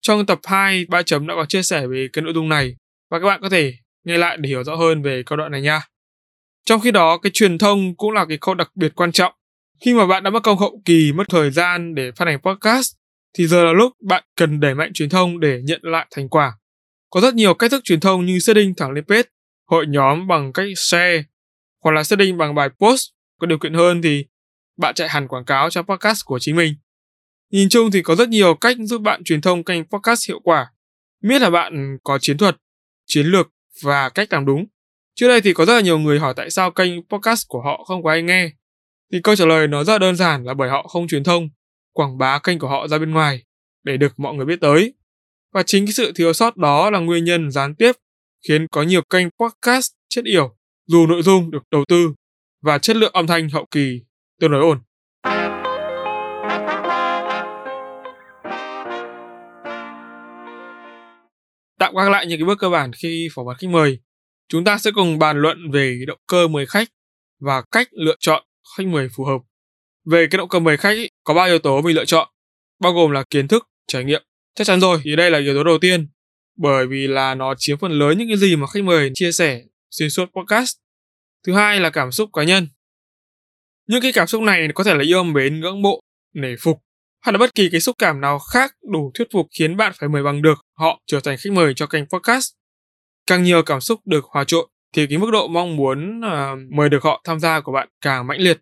Trong 0.00 0.26
tập 0.26 0.38
2, 0.44 0.84
3 0.88 1.02
chấm 1.02 1.26
đã 1.26 1.34
có 1.34 1.44
chia 1.48 1.62
sẻ 1.62 1.86
về 1.86 2.08
cái 2.12 2.22
nội 2.22 2.32
dung 2.34 2.48
này 2.48 2.76
và 3.10 3.20
các 3.20 3.26
bạn 3.26 3.40
có 3.42 3.48
thể 3.48 3.74
nghe 4.04 4.18
lại 4.18 4.36
để 4.40 4.48
hiểu 4.48 4.64
rõ 4.64 4.76
hơn 4.76 5.02
về 5.02 5.22
câu 5.26 5.38
đoạn 5.38 5.52
này 5.52 5.60
nha. 5.60 5.80
Trong 6.66 6.80
khi 6.80 6.90
đó, 6.90 7.18
cái 7.18 7.30
truyền 7.34 7.58
thông 7.58 7.96
cũng 7.96 8.10
là 8.10 8.26
cái 8.28 8.38
khâu 8.40 8.54
đặc 8.54 8.70
biệt 8.74 8.92
quan 8.94 9.12
trọng. 9.12 9.32
Khi 9.84 9.94
mà 9.94 10.06
bạn 10.06 10.22
đã 10.22 10.30
mất 10.30 10.42
công 10.42 10.58
hậu 10.58 10.82
kỳ, 10.84 11.12
mất 11.12 11.24
thời 11.28 11.50
gian 11.50 11.94
để 11.94 12.10
phát 12.16 12.24
hành 12.24 12.40
podcast, 12.40 12.92
thì 13.38 13.46
giờ 13.46 13.64
là 13.64 13.72
lúc 13.72 13.92
bạn 14.08 14.24
cần 14.36 14.60
đẩy 14.60 14.74
mạnh 14.74 14.92
truyền 14.92 15.08
thông 15.08 15.40
để 15.40 15.60
nhận 15.62 15.80
lại 15.82 16.06
thành 16.10 16.28
quả. 16.28 16.52
Có 17.10 17.20
rất 17.20 17.34
nhiều 17.34 17.54
cách 17.54 17.70
thức 17.70 17.84
truyền 17.84 18.00
thông 18.00 18.26
như 18.26 18.38
setting 18.38 18.74
thẳng 18.76 18.90
lên 18.90 19.04
page, 19.08 19.28
hội 19.70 19.86
nhóm 19.88 20.26
bằng 20.26 20.52
cách 20.52 20.66
share, 20.76 21.22
hoặc 21.80 21.92
là 21.92 22.02
setting 22.04 22.38
bằng 22.38 22.54
bài 22.54 22.68
post. 22.78 23.08
Có 23.40 23.46
điều 23.46 23.58
kiện 23.58 23.74
hơn 23.74 24.02
thì 24.02 24.24
bạn 24.76 24.94
chạy 24.94 25.08
hẳn 25.08 25.28
quảng 25.28 25.44
cáo 25.44 25.70
cho 25.70 25.82
podcast 25.82 26.24
của 26.24 26.38
chính 26.38 26.56
mình. 26.56 26.74
Nhìn 27.50 27.68
chung 27.68 27.90
thì 27.90 28.02
có 28.02 28.14
rất 28.14 28.28
nhiều 28.28 28.54
cách 28.54 28.76
giúp 28.80 29.02
bạn 29.02 29.24
truyền 29.24 29.40
thông 29.40 29.64
kênh 29.64 29.84
podcast 29.84 30.28
hiệu 30.28 30.40
quả. 30.40 30.72
Miết 31.22 31.42
là 31.42 31.50
bạn 31.50 31.98
có 32.04 32.18
chiến 32.18 32.38
thuật, 32.38 32.56
chiến 33.06 33.26
lược 33.26 33.48
và 33.82 34.08
cách 34.08 34.32
làm 34.32 34.46
đúng. 34.46 34.66
Trước 35.14 35.28
đây 35.28 35.40
thì 35.40 35.52
có 35.52 35.64
rất 35.64 35.74
là 35.74 35.80
nhiều 35.80 35.98
người 35.98 36.18
hỏi 36.18 36.34
tại 36.36 36.50
sao 36.50 36.70
kênh 36.70 37.02
podcast 37.02 37.48
của 37.48 37.62
họ 37.62 37.84
không 37.84 38.02
có 38.02 38.10
ai 38.10 38.22
nghe. 38.22 38.50
Thì 39.12 39.20
câu 39.24 39.36
trả 39.36 39.46
lời 39.46 39.68
nó 39.68 39.84
rất 39.84 39.98
đơn 39.98 40.16
giản 40.16 40.44
là 40.44 40.54
bởi 40.54 40.70
họ 40.70 40.88
không 40.88 41.08
truyền 41.08 41.24
thông, 41.24 41.48
quảng 41.92 42.18
bá 42.18 42.38
kênh 42.38 42.58
của 42.58 42.68
họ 42.68 42.88
ra 42.88 42.98
bên 42.98 43.10
ngoài 43.10 43.44
để 43.84 43.96
được 43.96 44.18
mọi 44.18 44.34
người 44.34 44.46
biết 44.46 44.60
tới. 44.60 44.94
Và 45.52 45.62
chính 45.62 45.86
cái 45.86 45.92
sự 45.92 46.12
thiếu 46.12 46.32
sót 46.32 46.56
đó 46.56 46.90
là 46.90 46.98
nguyên 46.98 47.24
nhân 47.24 47.50
gián 47.50 47.74
tiếp 47.74 47.92
khiến 48.48 48.66
có 48.70 48.82
nhiều 48.82 49.02
kênh 49.02 49.26
podcast 49.30 49.92
chết 50.08 50.22
yểu 50.24 50.57
dù 50.88 51.06
nội 51.06 51.22
dung 51.22 51.50
được 51.50 51.62
đầu 51.70 51.84
tư 51.88 52.14
và 52.62 52.78
chất 52.78 52.96
lượng 52.96 53.12
âm 53.12 53.26
thanh 53.26 53.48
hậu 53.48 53.66
kỳ 53.70 54.00
tương 54.40 54.50
đối 54.50 54.60
ổn. 54.60 54.78
Tạm 61.78 61.94
gác 61.94 62.10
lại 62.10 62.26
những 62.26 62.38
cái 62.38 62.46
bước 62.46 62.58
cơ 62.58 62.68
bản 62.68 62.90
khi 62.92 63.28
phỏng 63.34 63.46
vấn 63.46 63.56
khách 63.56 63.70
mời. 63.70 63.98
Chúng 64.48 64.64
ta 64.64 64.78
sẽ 64.78 64.90
cùng 64.94 65.18
bàn 65.18 65.38
luận 65.42 65.70
về 65.70 66.00
động 66.06 66.18
cơ 66.26 66.48
mời 66.48 66.66
khách 66.66 66.88
và 67.40 67.62
cách 67.70 67.88
lựa 67.92 68.16
chọn 68.20 68.44
khách 68.76 68.86
mời 68.86 69.08
phù 69.16 69.24
hợp. 69.24 69.38
Về 70.10 70.26
cái 70.30 70.38
động 70.38 70.48
cơ 70.48 70.58
mời 70.58 70.76
khách 70.76 70.96
ý, 70.96 71.08
có 71.24 71.34
ba 71.34 71.44
yếu 71.44 71.58
tố 71.58 71.82
mình 71.82 71.96
lựa 71.96 72.04
chọn, 72.04 72.28
bao 72.80 72.92
gồm 72.92 73.10
là 73.10 73.24
kiến 73.30 73.48
thức, 73.48 73.68
trải 73.86 74.04
nghiệm. 74.04 74.22
Chắc 74.54 74.66
chắn 74.66 74.80
rồi, 74.80 75.00
thì 75.04 75.16
đây 75.16 75.30
là 75.30 75.38
yếu 75.38 75.54
tố 75.54 75.64
đầu 75.64 75.78
tiên, 75.78 76.08
bởi 76.56 76.86
vì 76.86 77.06
là 77.06 77.34
nó 77.34 77.54
chiếm 77.58 77.78
phần 77.78 77.92
lớn 77.92 78.18
những 78.18 78.28
cái 78.28 78.36
gì 78.36 78.56
mà 78.56 78.66
khách 78.66 78.84
mời 78.84 79.10
chia 79.14 79.32
sẻ 79.32 79.62
xuyên 79.90 80.10
suốt 80.10 80.26
podcast. 80.36 80.76
Thứ 81.46 81.54
hai 81.54 81.80
là 81.80 81.90
cảm 81.90 82.12
xúc 82.12 82.30
cá 82.32 82.44
nhân. 82.44 82.68
Những 83.86 84.02
cái 84.02 84.12
cảm 84.12 84.26
xúc 84.26 84.42
này 84.42 84.68
có 84.74 84.84
thể 84.84 84.94
là 84.94 85.04
yêu 85.04 85.24
mến, 85.24 85.60
ngưỡng 85.60 85.82
mộ, 85.82 86.00
nể 86.34 86.54
phục 86.60 86.82
hoặc 87.24 87.32
là 87.32 87.38
bất 87.38 87.54
kỳ 87.54 87.68
cái 87.72 87.80
xúc 87.80 87.96
cảm 87.98 88.20
nào 88.20 88.38
khác 88.38 88.74
đủ 88.92 89.10
thuyết 89.14 89.28
phục 89.32 89.46
khiến 89.58 89.76
bạn 89.76 89.92
phải 89.98 90.08
mời 90.08 90.22
bằng 90.22 90.42
được 90.42 90.58
họ 90.78 91.00
trở 91.06 91.20
thành 91.20 91.36
khách 91.40 91.52
mời 91.52 91.74
cho 91.74 91.86
kênh 91.86 92.06
podcast. 92.06 92.52
Càng 93.26 93.42
nhiều 93.42 93.62
cảm 93.62 93.80
xúc 93.80 94.00
được 94.04 94.24
hòa 94.24 94.44
trộn 94.44 94.68
thì 94.94 95.06
cái 95.06 95.18
mức 95.18 95.30
độ 95.32 95.48
mong 95.48 95.76
muốn 95.76 96.20
uh, 96.20 96.72
mời 96.72 96.88
được 96.88 97.02
họ 97.02 97.22
tham 97.24 97.40
gia 97.40 97.60
của 97.60 97.72
bạn 97.72 97.88
càng 98.00 98.26
mãnh 98.26 98.40
liệt. 98.40 98.60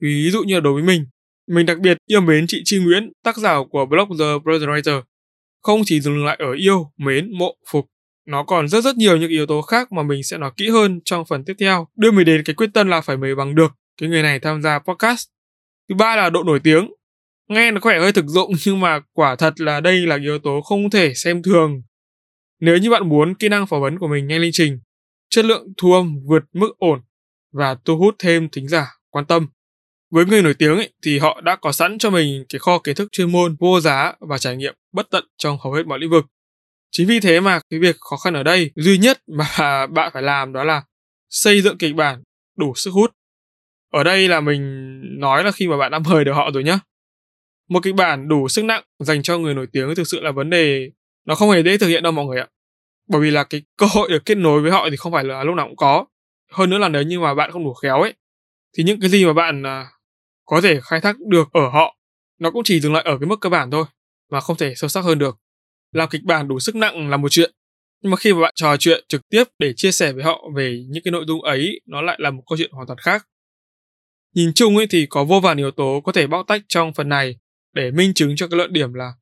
Ví 0.00 0.30
dụ 0.30 0.42
như 0.42 0.60
đối 0.60 0.72
với 0.72 0.82
mình, 0.82 1.06
mình 1.48 1.66
đặc 1.66 1.78
biệt 1.78 1.98
yêu 2.06 2.20
mến 2.20 2.46
chị 2.48 2.62
Chi 2.64 2.78
Nguyễn, 2.78 3.12
tác 3.24 3.36
giả 3.36 3.56
của 3.70 3.86
blog 3.86 4.08
The 4.18 4.38
Brother 4.44 4.68
Writer. 4.68 5.02
Không 5.62 5.80
chỉ 5.84 6.00
dừng 6.00 6.24
lại 6.24 6.36
ở 6.40 6.52
yêu, 6.52 6.92
mến, 6.96 7.38
mộ, 7.38 7.56
phục, 7.70 7.86
nó 8.26 8.42
còn 8.42 8.68
rất 8.68 8.84
rất 8.84 8.96
nhiều 8.96 9.16
những 9.16 9.30
yếu 9.30 9.46
tố 9.46 9.62
khác 9.62 9.92
mà 9.92 10.02
mình 10.02 10.22
sẽ 10.22 10.38
nói 10.38 10.50
kỹ 10.56 10.68
hơn 10.68 11.00
trong 11.04 11.24
phần 11.24 11.44
tiếp 11.44 11.54
theo, 11.60 11.88
đưa 11.96 12.10
mình 12.10 12.26
đến 12.26 12.42
cái 12.44 12.54
quyết 12.54 12.70
tâm 12.74 12.88
là 12.88 13.00
phải 13.00 13.16
mời 13.16 13.34
bằng 13.34 13.54
được 13.54 13.72
cái 14.00 14.08
người 14.08 14.22
này 14.22 14.40
tham 14.40 14.62
gia 14.62 14.78
podcast. 14.78 15.28
Thứ 15.88 15.94
ba 15.94 16.16
là 16.16 16.30
độ 16.30 16.42
nổi 16.42 16.60
tiếng. 16.60 16.90
Nghe 17.48 17.70
nó 17.70 17.80
có 17.80 17.90
vẻ 17.90 17.98
hơi 18.00 18.12
thực 18.12 18.26
dụng 18.26 18.52
nhưng 18.66 18.80
mà 18.80 19.00
quả 19.12 19.36
thật 19.36 19.60
là 19.60 19.80
đây 19.80 20.06
là 20.06 20.18
yếu 20.22 20.38
tố 20.38 20.60
không 20.60 20.90
thể 20.90 21.14
xem 21.14 21.42
thường. 21.42 21.82
Nếu 22.60 22.78
như 22.78 22.90
bạn 22.90 23.08
muốn 23.08 23.34
kỹ 23.34 23.48
năng 23.48 23.66
phỏng 23.66 23.82
vấn 23.82 23.98
của 23.98 24.08
mình 24.08 24.26
nhanh 24.26 24.40
lên 24.40 24.50
trình, 24.52 24.78
chất 25.30 25.44
lượng 25.44 25.66
thu 25.76 25.92
âm 25.92 26.16
vượt 26.26 26.44
mức 26.52 26.78
ổn 26.78 27.00
và 27.52 27.76
thu 27.84 27.96
hút 27.96 28.14
thêm 28.18 28.48
thính 28.48 28.68
giả 28.68 28.86
quan 29.10 29.26
tâm. 29.26 29.48
Với 30.10 30.24
người 30.24 30.42
nổi 30.42 30.54
tiếng 30.54 30.76
ấy, 30.76 30.92
thì 31.04 31.18
họ 31.18 31.40
đã 31.40 31.56
có 31.56 31.72
sẵn 31.72 31.98
cho 31.98 32.10
mình 32.10 32.44
cái 32.48 32.58
kho 32.58 32.78
kiến 32.78 32.96
thức 32.96 33.08
chuyên 33.12 33.32
môn 33.32 33.56
vô 33.60 33.80
giá 33.80 34.12
và 34.20 34.38
trải 34.38 34.56
nghiệm 34.56 34.74
bất 34.92 35.06
tận 35.10 35.24
trong 35.38 35.58
hầu 35.64 35.72
hết 35.72 35.86
mọi 35.86 35.98
lĩnh 35.98 36.10
vực. 36.10 36.26
Chính 36.90 37.08
vì 37.08 37.20
thế 37.20 37.40
mà 37.40 37.60
cái 37.70 37.80
việc 37.80 37.96
khó 38.00 38.16
khăn 38.16 38.34
ở 38.34 38.42
đây, 38.42 38.70
duy 38.74 38.98
nhất 38.98 39.18
mà 39.26 39.86
bạn 39.90 40.10
phải 40.14 40.22
làm 40.22 40.52
đó 40.52 40.64
là 40.64 40.82
xây 41.30 41.62
dựng 41.62 41.78
kịch 41.78 41.94
bản 41.94 42.22
đủ 42.58 42.74
sức 42.74 42.90
hút. 42.90 43.12
Ở 43.92 44.04
đây 44.04 44.28
là 44.28 44.40
mình 44.40 44.90
nói 45.20 45.44
là 45.44 45.50
khi 45.50 45.68
mà 45.68 45.76
bạn 45.76 45.90
đã 45.90 45.98
mời 45.98 46.24
được 46.24 46.32
họ 46.32 46.50
rồi 46.54 46.64
nhá. 46.64 46.78
Một 47.68 47.82
kịch 47.82 47.94
bản 47.94 48.28
đủ 48.28 48.48
sức 48.48 48.64
nặng 48.64 48.82
dành 48.98 49.22
cho 49.22 49.38
người 49.38 49.54
nổi 49.54 49.66
tiếng 49.72 49.94
thực 49.94 50.08
sự 50.08 50.20
là 50.20 50.30
vấn 50.30 50.50
đề 50.50 50.90
nó 51.24 51.34
không 51.34 51.50
hề 51.50 51.62
dễ 51.62 51.78
thực 51.78 51.86
hiện 51.86 52.02
đâu 52.02 52.12
mọi 52.12 52.24
người 52.26 52.40
ạ. 52.40 52.48
Bởi 53.08 53.20
vì 53.20 53.30
là 53.30 53.44
cái 53.44 53.62
cơ 53.76 53.86
hội 53.86 54.08
được 54.08 54.24
kết 54.24 54.34
nối 54.34 54.60
với 54.60 54.70
họ 54.70 54.90
thì 54.90 54.96
không 54.96 55.12
phải 55.12 55.24
là 55.24 55.44
lúc 55.44 55.54
nào 55.54 55.66
cũng 55.66 55.76
có. 55.76 56.06
Hơn 56.52 56.70
nữa 56.70 56.78
là 56.78 56.88
nếu 56.88 57.02
như 57.02 57.20
mà 57.20 57.34
bạn 57.34 57.52
không 57.52 57.64
đủ 57.64 57.74
khéo 57.74 58.00
ấy, 58.00 58.14
thì 58.76 58.84
những 58.84 59.00
cái 59.00 59.10
gì 59.10 59.26
mà 59.26 59.32
bạn 59.32 59.66
à, 59.66 59.86
có 60.44 60.60
thể 60.60 60.80
khai 60.82 61.00
thác 61.00 61.16
được 61.20 61.48
ở 61.52 61.68
họ, 61.68 61.96
nó 62.38 62.50
cũng 62.50 62.64
chỉ 62.64 62.80
dừng 62.80 62.92
lại 62.92 63.02
ở 63.06 63.18
cái 63.20 63.26
mức 63.26 63.40
cơ 63.40 63.48
bản 63.48 63.70
thôi, 63.70 63.84
mà 64.30 64.40
không 64.40 64.56
thể 64.56 64.74
sâu 64.74 64.88
sắc 64.88 65.04
hơn 65.04 65.18
được 65.18 65.38
làm 65.92 66.08
kịch 66.08 66.22
bản 66.24 66.48
đủ 66.48 66.60
sức 66.60 66.76
nặng 66.76 67.10
là 67.10 67.16
một 67.16 67.28
chuyện. 67.28 67.52
Nhưng 68.02 68.10
mà 68.10 68.16
khi 68.16 68.32
mà 68.32 68.40
bạn 68.40 68.52
trò 68.54 68.76
chuyện 68.76 69.04
trực 69.08 69.28
tiếp 69.28 69.44
để 69.58 69.72
chia 69.76 69.92
sẻ 69.92 70.12
với 70.12 70.24
họ 70.24 70.50
về 70.54 70.84
những 70.88 71.02
cái 71.04 71.12
nội 71.12 71.24
dung 71.28 71.42
ấy 71.42 71.80
nó 71.86 72.02
lại 72.02 72.16
là 72.20 72.30
một 72.30 72.42
câu 72.48 72.56
chuyện 72.56 72.70
hoàn 72.72 72.86
toàn 72.86 72.98
khác. 72.98 73.26
Nhìn 74.34 74.52
chung 74.54 74.76
ấy 74.76 74.86
thì 74.86 75.06
có 75.06 75.24
vô 75.24 75.40
vàn 75.40 75.56
yếu 75.56 75.70
tố 75.70 76.00
có 76.04 76.12
thể 76.12 76.26
bóc 76.26 76.46
tách 76.48 76.62
trong 76.68 76.94
phần 76.94 77.08
này 77.08 77.36
để 77.72 77.90
minh 77.90 78.14
chứng 78.14 78.36
cho 78.36 78.48
cái 78.48 78.56
luận 78.56 78.72
điểm 78.72 78.94
là 78.94 79.12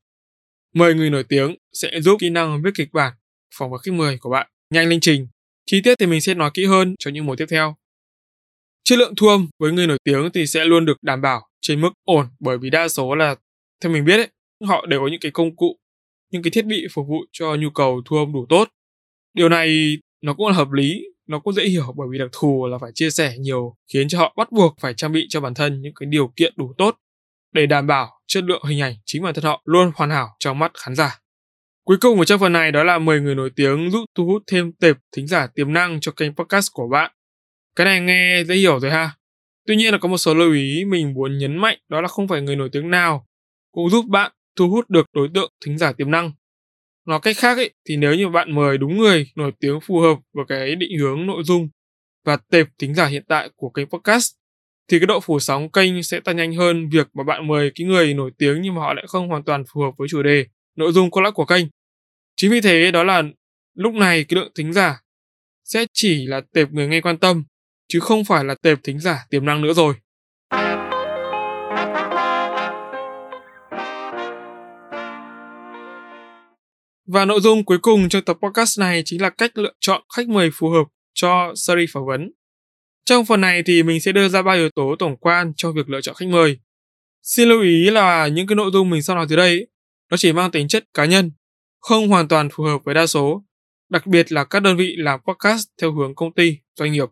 mời 0.74 0.94
người 0.94 1.10
nổi 1.10 1.24
tiếng 1.28 1.56
sẽ 1.72 2.00
giúp 2.00 2.16
kỹ 2.20 2.30
năng 2.30 2.62
viết 2.62 2.70
kịch 2.74 2.92
bản 2.92 3.12
phỏng 3.58 3.70
vấn 3.70 3.80
khách 3.84 3.94
mời 3.94 4.18
của 4.18 4.30
bạn 4.30 4.46
nhanh 4.70 4.88
lên 4.88 5.00
trình. 5.00 5.28
Chi 5.66 5.80
tiết 5.84 5.98
thì 5.98 6.06
mình 6.06 6.20
sẽ 6.20 6.34
nói 6.34 6.50
kỹ 6.54 6.64
hơn 6.64 6.94
cho 6.98 7.10
những 7.10 7.26
mùa 7.26 7.36
tiếp 7.36 7.46
theo. 7.50 7.76
Chất 8.84 8.98
lượng 8.98 9.14
thu 9.16 9.28
âm 9.28 9.48
với 9.58 9.72
người 9.72 9.86
nổi 9.86 9.98
tiếng 10.04 10.30
thì 10.34 10.46
sẽ 10.46 10.64
luôn 10.64 10.84
được 10.84 11.02
đảm 11.02 11.20
bảo 11.20 11.48
trên 11.60 11.80
mức 11.80 11.90
ổn 12.04 12.26
bởi 12.40 12.58
vì 12.58 12.70
đa 12.70 12.88
số 12.88 13.14
là 13.14 13.36
theo 13.80 13.92
mình 13.92 14.04
biết 14.04 14.16
ấy, 14.16 14.28
họ 14.64 14.86
đều 14.86 15.00
có 15.00 15.08
những 15.08 15.20
cái 15.20 15.32
công 15.32 15.56
cụ, 15.56 15.76
những 16.34 16.42
cái 16.42 16.50
thiết 16.50 16.66
bị 16.66 16.86
phục 16.92 17.06
vụ 17.08 17.24
cho 17.32 17.56
nhu 17.56 17.70
cầu 17.70 18.02
thu 18.04 18.16
âm 18.16 18.32
đủ 18.32 18.46
tốt. 18.48 18.68
Điều 19.34 19.48
này 19.48 19.96
nó 20.22 20.34
cũng 20.34 20.46
là 20.46 20.52
hợp 20.52 20.72
lý, 20.72 21.04
nó 21.26 21.38
cũng 21.38 21.54
dễ 21.54 21.64
hiểu 21.64 21.94
bởi 21.96 22.08
vì 22.10 22.18
đặc 22.18 22.28
thù 22.32 22.66
là 22.66 22.78
phải 22.80 22.90
chia 22.94 23.10
sẻ 23.10 23.34
nhiều 23.38 23.76
khiến 23.92 24.08
cho 24.08 24.18
họ 24.18 24.34
bắt 24.36 24.52
buộc 24.52 24.74
phải 24.80 24.94
trang 24.94 25.12
bị 25.12 25.26
cho 25.28 25.40
bản 25.40 25.54
thân 25.54 25.82
những 25.82 25.94
cái 25.94 26.06
điều 26.06 26.32
kiện 26.36 26.54
đủ 26.56 26.72
tốt 26.78 26.96
để 27.52 27.66
đảm 27.66 27.86
bảo 27.86 28.10
chất 28.26 28.44
lượng 28.44 28.62
hình 28.68 28.80
ảnh 28.80 28.94
chính 29.04 29.22
bản 29.22 29.34
thân 29.34 29.44
họ 29.44 29.62
luôn 29.64 29.92
hoàn 29.94 30.10
hảo 30.10 30.28
trong 30.38 30.58
mắt 30.58 30.72
khán 30.74 30.94
giả. 30.94 31.18
Cuối 31.84 31.96
cùng 32.00 32.18
ở 32.18 32.24
trong 32.24 32.40
phần 32.40 32.52
này 32.52 32.72
đó 32.72 32.84
là 32.84 32.98
10 32.98 33.20
người 33.20 33.34
nổi 33.34 33.50
tiếng 33.56 33.90
giúp 33.90 34.04
thu 34.14 34.26
hút 34.26 34.42
thêm 34.46 34.72
tệp 34.72 34.96
thính 35.16 35.26
giả 35.26 35.46
tiềm 35.46 35.72
năng 35.72 36.00
cho 36.00 36.12
kênh 36.12 36.34
podcast 36.34 36.68
của 36.72 36.88
bạn. 36.88 37.10
Cái 37.76 37.84
này 37.84 38.00
nghe 38.00 38.44
dễ 38.44 38.54
hiểu 38.54 38.80
rồi 38.80 38.90
ha. 38.90 39.10
Tuy 39.66 39.76
nhiên 39.76 39.92
là 39.92 39.98
có 39.98 40.08
một 40.08 40.18
số 40.18 40.34
lưu 40.34 40.52
ý 40.52 40.84
mình 40.84 41.14
muốn 41.14 41.38
nhấn 41.38 41.56
mạnh 41.56 41.78
đó 41.88 42.00
là 42.00 42.08
không 42.08 42.28
phải 42.28 42.42
người 42.42 42.56
nổi 42.56 42.68
tiếng 42.72 42.90
nào 42.90 43.26
cũng 43.72 43.90
giúp 43.90 44.06
bạn 44.08 44.32
thu 44.56 44.68
hút 44.68 44.90
được 44.90 45.06
đối 45.12 45.28
tượng 45.34 45.52
thính 45.64 45.78
giả 45.78 45.92
tiềm 45.92 46.10
năng. 46.10 46.32
Nói 47.06 47.20
cách 47.22 47.36
khác 47.38 47.56
ấy, 47.56 47.70
thì 47.88 47.96
nếu 47.96 48.14
như 48.14 48.28
bạn 48.28 48.54
mời 48.54 48.78
đúng 48.78 48.98
người 48.98 49.26
nổi 49.34 49.52
tiếng 49.60 49.80
phù 49.80 50.00
hợp 50.00 50.18
với 50.32 50.44
cái 50.48 50.76
định 50.76 50.98
hướng 50.98 51.26
nội 51.26 51.42
dung 51.44 51.68
và 52.24 52.36
tệp 52.36 52.66
thính 52.78 52.94
giả 52.94 53.06
hiện 53.06 53.24
tại 53.28 53.50
của 53.56 53.70
kênh 53.70 53.86
podcast 53.86 54.32
thì 54.88 54.98
cái 54.98 55.06
độ 55.06 55.20
phủ 55.20 55.40
sóng 55.40 55.70
kênh 55.70 56.02
sẽ 56.02 56.20
tăng 56.20 56.36
nhanh 56.36 56.54
hơn 56.54 56.88
việc 56.88 57.08
mà 57.14 57.24
bạn 57.24 57.48
mời 57.48 57.72
cái 57.74 57.86
người 57.86 58.14
nổi 58.14 58.30
tiếng 58.38 58.62
nhưng 58.62 58.74
mà 58.74 58.80
họ 58.80 58.94
lại 58.94 59.04
không 59.08 59.28
hoàn 59.28 59.42
toàn 59.42 59.64
phù 59.72 59.80
hợp 59.80 59.90
với 59.96 60.08
chủ 60.08 60.22
đề, 60.22 60.46
nội 60.76 60.92
dung 60.92 61.10
có 61.10 61.30
của 61.30 61.44
kênh. 61.44 61.64
Chính 62.36 62.50
vì 62.50 62.60
thế 62.60 62.90
đó 62.90 63.04
là 63.04 63.22
lúc 63.74 63.94
này 63.94 64.24
cái 64.24 64.40
lượng 64.40 64.52
thính 64.54 64.72
giả 64.72 65.00
sẽ 65.64 65.86
chỉ 65.92 66.26
là 66.26 66.40
tệp 66.52 66.72
người 66.72 66.88
nghe 66.88 67.00
quan 67.00 67.18
tâm 67.18 67.44
chứ 67.88 68.00
không 68.00 68.24
phải 68.24 68.44
là 68.44 68.54
tệp 68.54 68.78
thính 68.82 69.00
giả 69.00 69.26
tiềm 69.30 69.44
năng 69.44 69.62
nữa 69.62 69.72
rồi. 69.72 69.94
Và 77.06 77.24
nội 77.24 77.40
dung 77.40 77.64
cuối 77.64 77.78
cùng 77.78 78.08
trong 78.08 78.24
tập 78.24 78.36
podcast 78.42 78.80
này 78.80 79.02
chính 79.04 79.22
là 79.22 79.30
cách 79.30 79.58
lựa 79.58 79.72
chọn 79.80 80.02
khách 80.16 80.28
mời 80.28 80.50
phù 80.54 80.68
hợp 80.68 80.84
cho 81.14 81.52
series 81.56 81.90
phỏng 81.92 82.06
vấn. 82.06 82.30
Trong 83.04 83.24
phần 83.24 83.40
này 83.40 83.62
thì 83.66 83.82
mình 83.82 84.00
sẽ 84.00 84.12
đưa 84.12 84.28
ra 84.28 84.42
ba 84.42 84.52
yếu 84.52 84.70
tố 84.70 84.96
tổng 84.98 85.16
quan 85.16 85.52
cho 85.56 85.72
việc 85.72 85.88
lựa 85.88 86.00
chọn 86.00 86.14
khách 86.14 86.28
mời. 86.28 86.58
Xin 87.22 87.48
lưu 87.48 87.62
ý 87.62 87.90
là 87.90 88.26
những 88.26 88.46
cái 88.46 88.56
nội 88.56 88.70
dung 88.72 88.90
mình 88.90 89.02
sau 89.02 89.16
nói 89.16 89.26
dưới 89.28 89.36
đây 89.36 89.66
nó 90.10 90.16
chỉ 90.16 90.32
mang 90.32 90.50
tính 90.50 90.68
chất 90.68 90.84
cá 90.94 91.04
nhân, 91.04 91.32
không 91.80 92.08
hoàn 92.08 92.28
toàn 92.28 92.48
phù 92.52 92.64
hợp 92.64 92.78
với 92.84 92.94
đa 92.94 93.06
số, 93.06 93.44
đặc 93.90 94.06
biệt 94.06 94.32
là 94.32 94.44
các 94.44 94.60
đơn 94.60 94.76
vị 94.76 94.94
làm 94.98 95.20
podcast 95.26 95.66
theo 95.80 95.92
hướng 95.92 96.14
công 96.14 96.34
ty, 96.34 96.56
doanh 96.78 96.92
nghiệp. 96.92 97.08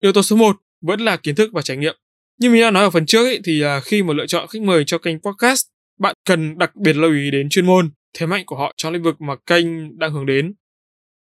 Yếu 0.00 0.12
tố 0.12 0.22
số 0.22 0.36
1 0.36 0.56
vẫn 0.80 1.00
là 1.00 1.16
kiến 1.16 1.34
thức 1.34 1.50
và 1.52 1.62
trải 1.62 1.76
nghiệm. 1.76 1.96
Như 2.40 2.50
mình 2.50 2.60
đã 2.60 2.70
nói 2.70 2.84
ở 2.84 2.90
phần 2.90 3.06
trước 3.06 3.24
ấy, 3.24 3.40
thì 3.44 3.60
à, 3.62 3.80
khi 3.80 4.02
mà 4.02 4.14
lựa 4.14 4.26
chọn 4.26 4.48
khách 4.48 4.62
mời 4.62 4.84
cho 4.86 4.98
kênh 4.98 5.18
podcast, 5.20 5.66
bạn 5.98 6.14
cần 6.24 6.58
đặc 6.58 6.76
biệt 6.76 6.96
lưu 6.96 7.12
ý 7.12 7.30
đến 7.30 7.48
chuyên 7.48 7.66
môn, 7.66 7.90
thế 8.18 8.26
mạnh 8.26 8.42
của 8.46 8.56
họ 8.56 8.72
trong 8.76 8.92
lĩnh 8.92 9.02
vực 9.02 9.20
mà 9.20 9.36
kênh 9.46 9.98
đang 9.98 10.12
hướng 10.12 10.26
đến. 10.26 10.54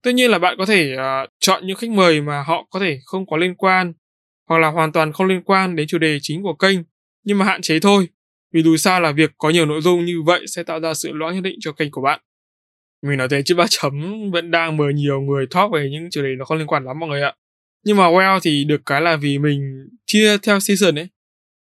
Tuy 0.02 0.12
nhiên 0.12 0.30
là 0.30 0.38
bạn 0.38 0.54
có 0.58 0.66
thể 0.66 0.94
uh, 0.94 1.30
chọn 1.40 1.66
những 1.66 1.76
khách 1.76 1.90
mời 1.90 2.20
mà 2.20 2.42
họ 2.42 2.66
có 2.70 2.80
thể 2.80 2.98
không 3.04 3.26
có 3.26 3.36
liên 3.36 3.54
quan 3.54 3.92
hoặc 4.48 4.58
là 4.58 4.68
hoàn 4.68 4.92
toàn 4.92 5.12
không 5.12 5.26
liên 5.26 5.42
quan 5.42 5.76
đến 5.76 5.86
chủ 5.86 5.98
đề 5.98 6.18
chính 6.22 6.42
của 6.42 6.54
kênh, 6.54 6.78
nhưng 7.24 7.38
mà 7.38 7.44
hạn 7.44 7.62
chế 7.62 7.80
thôi. 7.80 8.08
Vì 8.52 8.62
dù 8.62 8.76
sao 8.76 9.00
là 9.00 9.12
việc 9.12 9.30
có 9.38 9.50
nhiều 9.50 9.66
nội 9.66 9.80
dung 9.80 10.04
như 10.04 10.22
vậy 10.22 10.44
sẽ 10.46 10.62
tạo 10.62 10.80
ra 10.80 10.94
sự 10.94 11.12
loãng 11.12 11.34
nhất 11.34 11.40
định 11.40 11.56
cho 11.60 11.72
kênh 11.72 11.90
của 11.90 12.00
bạn. 12.00 12.20
Mình 13.02 13.18
nói 13.18 13.28
thế 13.28 13.42
chứ 13.44 13.54
ba 13.54 13.64
chấm 13.68 13.92
vẫn 14.30 14.50
đang 14.50 14.76
mời 14.76 14.94
nhiều 14.94 15.20
người 15.20 15.46
talk 15.50 15.72
về 15.72 15.88
những 15.90 16.08
chủ 16.10 16.22
đề 16.22 16.28
nó 16.38 16.44
không 16.44 16.58
liên 16.58 16.66
quan 16.66 16.84
lắm 16.84 16.98
mọi 16.98 17.08
người 17.08 17.22
ạ. 17.22 17.34
Nhưng 17.84 17.96
mà 17.96 18.04
well 18.04 18.40
thì 18.42 18.64
được 18.64 18.80
cái 18.86 19.00
là 19.00 19.16
vì 19.16 19.38
mình 19.38 19.88
chia 20.06 20.38
theo 20.38 20.60
season 20.60 20.98
ấy, 20.98 21.08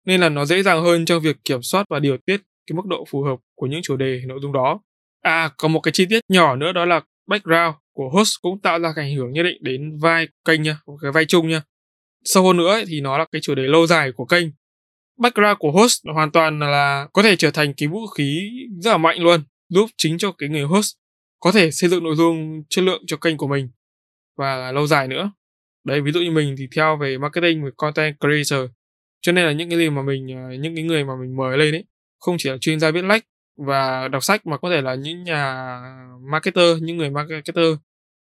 nên 0.05 0.21
là 0.21 0.29
nó 0.29 0.45
dễ 0.45 0.63
dàng 0.63 0.83
hơn 0.83 1.05
trong 1.05 1.21
việc 1.21 1.37
kiểm 1.45 1.61
soát 1.61 1.85
và 1.89 1.99
điều 1.99 2.17
tiết 2.17 2.41
cái 2.67 2.75
mức 2.75 2.85
độ 2.85 3.05
phù 3.09 3.23
hợp 3.23 3.35
của 3.55 3.67
những 3.67 3.81
chủ 3.83 3.97
đề 3.97 4.21
nội 4.27 4.39
dung 4.41 4.53
đó. 4.53 4.79
À, 5.27 5.49
có 5.57 5.67
một 5.67 5.79
cái 5.79 5.91
chi 5.91 6.05
tiết 6.09 6.19
nhỏ 6.29 6.55
nữa 6.55 6.71
đó 6.71 6.85
là 6.85 7.01
background 7.27 7.75
của 7.93 8.09
host 8.09 8.35
cũng 8.41 8.61
tạo 8.61 8.79
ra 8.79 8.93
ảnh 8.95 9.15
hưởng 9.15 9.33
nhất 9.33 9.43
định 9.43 9.57
đến 9.61 9.97
vai 9.97 10.27
kênh 10.45 10.61
nha, 10.61 10.79
cái 11.01 11.11
vai 11.11 11.25
chung 11.25 11.47
nha. 11.47 11.61
Sâu 12.23 12.47
hơn 12.47 12.57
nữa 12.57 12.67
ấy, 12.67 12.85
thì 12.87 13.01
nó 13.01 13.17
là 13.17 13.25
cái 13.31 13.41
chủ 13.41 13.55
đề 13.55 13.63
lâu 13.63 13.87
dài 13.87 14.11
của 14.11 14.25
kênh. 14.25 14.47
Background 15.17 15.57
của 15.59 15.71
host 15.71 16.01
hoàn 16.13 16.31
toàn 16.31 16.59
là 16.59 17.07
có 17.13 17.23
thể 17.23 17.35
trở 17.35 17.51
thành 17.51 17.73
cái 17.77 17.87
vũ 17.87 18.07
khí 18.07 18.49
rất 18.81 18.91
là 18.91 18.97
mạnh 18.97 19.19
luôn, 19.19 19.43
giúp 19.69 19.89
chính 19.97 20.17
cho 20.17 20.31
cái 20.31 20.49
người 20.49 20.61
host 20.61 20.95
có 21.39 21.51
thể 21.51 21.71
xây 21.71 21.89
dựng 21.89 22.03
nội 22.03 22.15
dung 22.15 22.63
chất 22.69 22.81
lượng 22.81 23.03
cho 23.07 23.17
kênh 23.17 23.37
của 23.37 23.47
mình 23.47 23.69
và 24.37 24.71
lâu 24.71 24.87
dài 24.87 25.07
nữa. 25.07 25.31
Đấy, 25.85 26.01
ví 26.01 26.11
dụ 26.11 26.19
như 26.19 26.31
mình 26.31 26.55
thì 26.57 26.67
theo 26.75 26.97
về 26.97 27.17
marketing 27.17 27.63
về 27.63 27.71
content 27.77 28.15
creator. 28.19 28.69
Cho 29.21 29.31
nên 29.31 29.45
là 29.45 29.51
những 29.51 29.69
cái 29.69 29.79
gì 29.79 29.89
mà 29.89 30.01
mình 30.01 30.31
à, 30.31 30.49
những 30.59 30.75
cái 30.75 30.83
người 30.83 31.03
mà 31.03 31.13
mình 31.21 31.35
mời 31.35 31.57
lên 31.57 31.75
ấy 31.75 31.85
không 32.19 32.35
chỉ 32.39 32.49
là 32.49 32.57
chuyên 32.57 32.79
gia 32.79 32.91
viết 32.91 33.03
lách 33.03 33.23
và 33.57 34.07
đọc 34.07 34.23
sách 34.23 34.47
mà 34.47 34.57
có 34.57 34.69
thể 34.69 34.81
là 34.81 34.95
những 34.95 35.23
nhà 35.23 35.79
marketer, 36.31 36.81
những 36.81 36.97
người 36.97 37.09
marketer, 37.09 37.65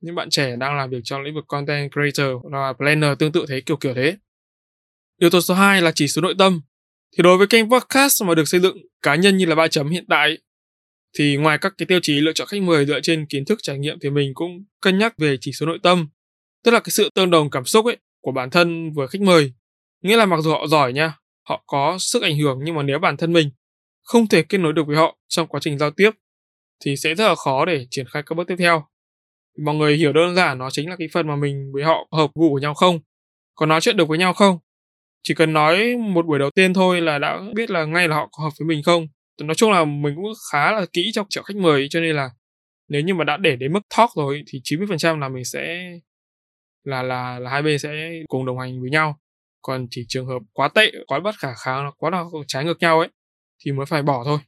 những 0.01 0.15
bạn 0.15 0.31
trẻ 0.31 0.57
đang 0.57 0.77
làm 0.77 0.91
việc 0.91 1.01
trong 1.05 1.23
lĩnh 1.23 1.35
vực 1.35 1.45
content 1.49 1.91
creator 1.93 2.37
và 2.53 2.73
planner 2.73 3.19
tương 3.19 3.33
tự 3.33 3.45
thế 3.49 3.61
kiểu 3.61 3.77
kiểu 3.77 3.95
thế. 3.95 4.17
Yếu 5.21 5.31
tố 5.31 5.41
số 5.41 5.55
2 5.55 5.83
là 5.83 5.93
chỉ 5.95 6.09
số 6.09 6.23
nội 6.23 6.35
tâm. 6.39 6.61
Thì 7.17 7.23
đối 7.23 7.39
với 7.39 7.47
kênh 7.47 7.71
podcast 7.71 8.25
mà 8.25 8.35
được 8.35 8.49
xây 8.49 8.61
dựng 8.61 8.77
cá 9.03 9.15
nhân 9.15 9.37
như 9.37 9.47
là 9.47 9.55
ba 9.55 9.69
chấm 9.69 9.89
hiện 9.89 10.05
tại 10.09 10.39
thì 11.19 11.37
ngoài 11.37 11.59
các 11.59 11.75
cái 11.79 11.87
tiêu 11.87 12.01
chí 12.03 12.21
lựa 12.21 12.33
chọn 12.33 12.49
khách 12.49 12.63
mời 12.63 12.87
dựa 12.87 13.01
trên 13.01 13.27
kiến 13.27 13.45
thức 13.45 13.59
trải 13.63 13.79
nghiệm 13.79 13.99
thì 14.01 14.11
mình 14.11 14.35
cũng 14.35 14.65
cân 14.81 14.99
nhắc 14.99 15.19
về 15.19 15.37
chỉ 15.41 15.53
số 15.53 15.67
nội 15.67 15.79
tâm, 15.83 16.09
tức 16.65 16.71
là 16.71 16.81
cái 16.81 16.91
sự 16.91 17.11
tương 17.15 17.31
đồng 17.31 17.51
cảm 17.51 17.65
xúc 17.65 17.87
ấy 17.87 17.97
của 18.21 18.33
bản 18.33 18.51
thân 18.51 18.93
với 18.93 19.09
khách 19.09 19.21
mời. 19.21 19.53
Nghĩa 20.03 20.17
là 20.17 20.27
mặc 20.27 20.41
dù 20.41 20.51
họ 20.51 20.67
giỏi 20.67 20.93
nha, 20.93 21.15
họ 21.49 21.65
có 21.67 21.97
sức 22.01 22.23
ảnh 22.23 22.39
hưởng 22.39 22.59
nhưng 22.65 22.75
mà 22.75 22.83
nếu 22.83 22.99
bản 22.99 23.17
thân 23.17 23.33
mình 23.33 23.51
không 24.09 24.29
thể 24.29 24.43
kết 24.43 24.59
nối 24.59 24.73
được 24.73 24.87
với 24.87 24.97
họ 24.97 25.17
trong 25.29 25.47
quá 25.47 25.61
trình 25.61 25.79
giao 25.79 25.91
tiếp 25.91 26.11
thì 26.85 26.97
sẽ 26.97 27.15
rất 27.15 27.29
là 27.29 27.35
khó 27.35 27.65
để 27.65 27.87
triển 27.91 28.07
khai 28.13 28.23
các 28.27 28.35
bước 28.35 28.49
tiếp 28.49 28.57
theo. 28.59 28.85
Mọi 29.65 29.75
người 29.75 29.97
hiểu 29.97 30.13
đơn 30.13 30.35
giản 30.35 30.59
nó 30.59 30.71
chính 30.71 30.91
là 30.91 30.97
cái 30.99 31.09
phần 31.13 31.29
mà 31.29 31.37
mình 31.37 31.71
với 31.75 31.85
họ 31.85 32.09
hợp 32.13 32.31
gu 32.35 32.51
của 32.51 32.59
nhau 32.59 32.75
không, 32.75 33.01
có 33.55 33.67
nói 33.67 33.81
chuyện 33.81 33.97
được 33.97 34.09
với 34.09 34.19
nhau 34.19 34.33
không. 34.33 34.59
Chỉ 35.23 35.35
cần 35.35 35.53
nói 35.53 35.97
một 35.97 36.27
buổi 36.27 36.39
đầu 36.39 36.51
tiên 36.51 36.75
thôi 36.75 37.01
là 37.01 37.19
đã 37.19 37.41
biết 37.55 37.71
là 37.71 37.85
ngay 37.85 38.09
là 38.09 38.17
họ 38.17 38.29
có 38.33 38.45
hợp 38.45 38.51
với 38.59 38.67
mình 38.67 38.83
không. 38.83 39.07
Nói 39.43 39.55
chung 39.55 39.71
là 39.71 39.85
mình 39.85 40.15
cũng 40.17 40.33
khá 40.53 40.73
là 40.73 40.87
kỹ 40.93 41.11
trong 41.15 41.27
chợ 41.31 41.43
khách 41.43 41.57
mời 41.57 41.87
cho 41.91 42.01
nên 42.01 42.17
là 42.17 42.31
nếu 42.89 43.03
như 43.03 43.15
mà 43.15 43.25
đã 43.25 43.37
để 43.37 43.57
đến 43.57 43.73
mức 43.73 43.81
talk 43.97 44.11
rồi 44.17 44.43
thì 44.47 44.61
90% 44.65 45.19
là 45.19 45.29
mình 45.29 45.45
sẽ 45.45 45.91
là 46.85 47.03
là 47.03 47.39
là 47.39 47.51
hai 47.51 47.63
bên 47.63 47.79
sẽ 47.79 47.91
cùng 48.29 48.47
đồng 48.47 48.59
hành 48.59 48.81
với 48.81 48.91
nhau. 48.91 49.19
Còn 49.63 49.87
chỉ 49.91 50.05
trường 50.09 50.27
hợp 50.27 50.39
quá 50.53 50.69
tệ, 50.69 50.93
quá 51.07 51.21
bất 51.21 51.35
khả 51.39 51.49
kháng, 51.65 51.91
quá 51.97 52.11
là 52.11 52.25
trái 52.47 52.65
ngược 52.65 52.79
nhau 52.81 52.99
ấy 52.99 53.09
thì 53.65 53.73
mới 53.73 53.87
phải 53.87 54.03
bỏ 54.03 54.23
thôi. 54.25 54.39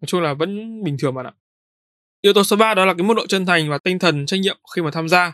Nói 0.00 0.06
chung 0.06 0.20
là 0.20 0.34
vẫn 0.34 0.82
bình 0.84 0.96
thường 0.98 1.14
bạn 1.14 1.26
ạ. 1.26 1.32
Yếu 2.20 2.32
tố 2.32 2.44
số 2.44 2.56
3 2.56 2.74
đó 2.74 2.84
là 2.84 2.94
cái 2.94 3.06
mức 3.06 3.14
độ 3.16 3.26
chân 3.26 3.46
thành 3.46 3.70
và 3.70 3.78
tinh 3.78 3.98
thần 3.98 4.26
trách 4.26 4.40
nhiệm 4.40 4.58
khi 4.74 4.82
mà 4.82 4.90
tham 4.90 5.08
gia. 5.08 5.32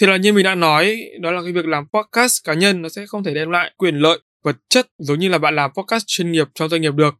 Thì 0.00 0.06
là 0.06 0.16
như 0.16 0.32
mình 0.32 0.44
đã 0.44 0.54
nói, 0.54 1.02
đó 1.20 1.30
là 1.30 1.42
cái 1.42 1.52
việc 1.52 1.66
làm 1.66 1.84
podcast 1.88 2.44
cá 2.44 2.54
nhân 2.54 2.82
nó 2.82 2.88
sẽ 2.88 3.06
không 3.06 3.24
thể 3.24 3.34
đem 3.34 3.50
lại 3.50 3.72
quyền 3.76 3.96
lợi 3.96 4.18
vật 4.44 4.56
chất 4.68 4.86
giống 4.98 5.18
như 5.18 5.28
là 5.28 5.38
bạn 5.38 5.56
làm 5.56 5.70
podcast 5.76 6.04
chuyên 6.06 6.32
nghiệp 6.32 6.48
trong 6.54 6.68
doanh 6.68 6.82
nghiệp 6.82 6.94
được. 6.94 7.14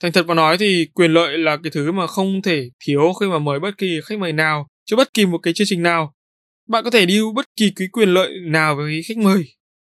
Thành 0.00 0.12
thật 0.12 0.26
mà 0.26 0.34
nói 0.34 0.58
thì 0.58 0.86
quyền 0.94 1.12
lợi 1.12 1.38
là 1.38 1.56
cái 1.56 1.70
thứ 1.70 1.92
mà 1.92 2.06
không 2.06 2.42
thể 2.42 2.70
thiếu 2.84 3.12
khi 3.20 3.26
mà 3.26 3.38
mời 3.38 3.60
bất 3.60 3.78
kỳ 3.78 4.00
khách 4.04 4.18
mời 4.18 4.32
nào 4.32 4.68
cho 4.84 4.96
bất 4.96 5.14
kỳ 5.14 5.26
một 5.26 5.38
cái 5.38 5.54
chương 5.54 5.66
trình 5.66 5.82
nào. 5.82 6.14
Bạn 6.68 6.84
có 6.84 6.90
thể 6.90 7.06
deal 7.06 7.22
bất 7.34 7.46
kỳ 7.56 7.72
cái 7.76 7.88
quyền 7.92 8.08
lợi 8.08 8.32
nào 8.46 8.76
với 8.76 9.02
khách 9.08 9.18
mời, 9.18 9.44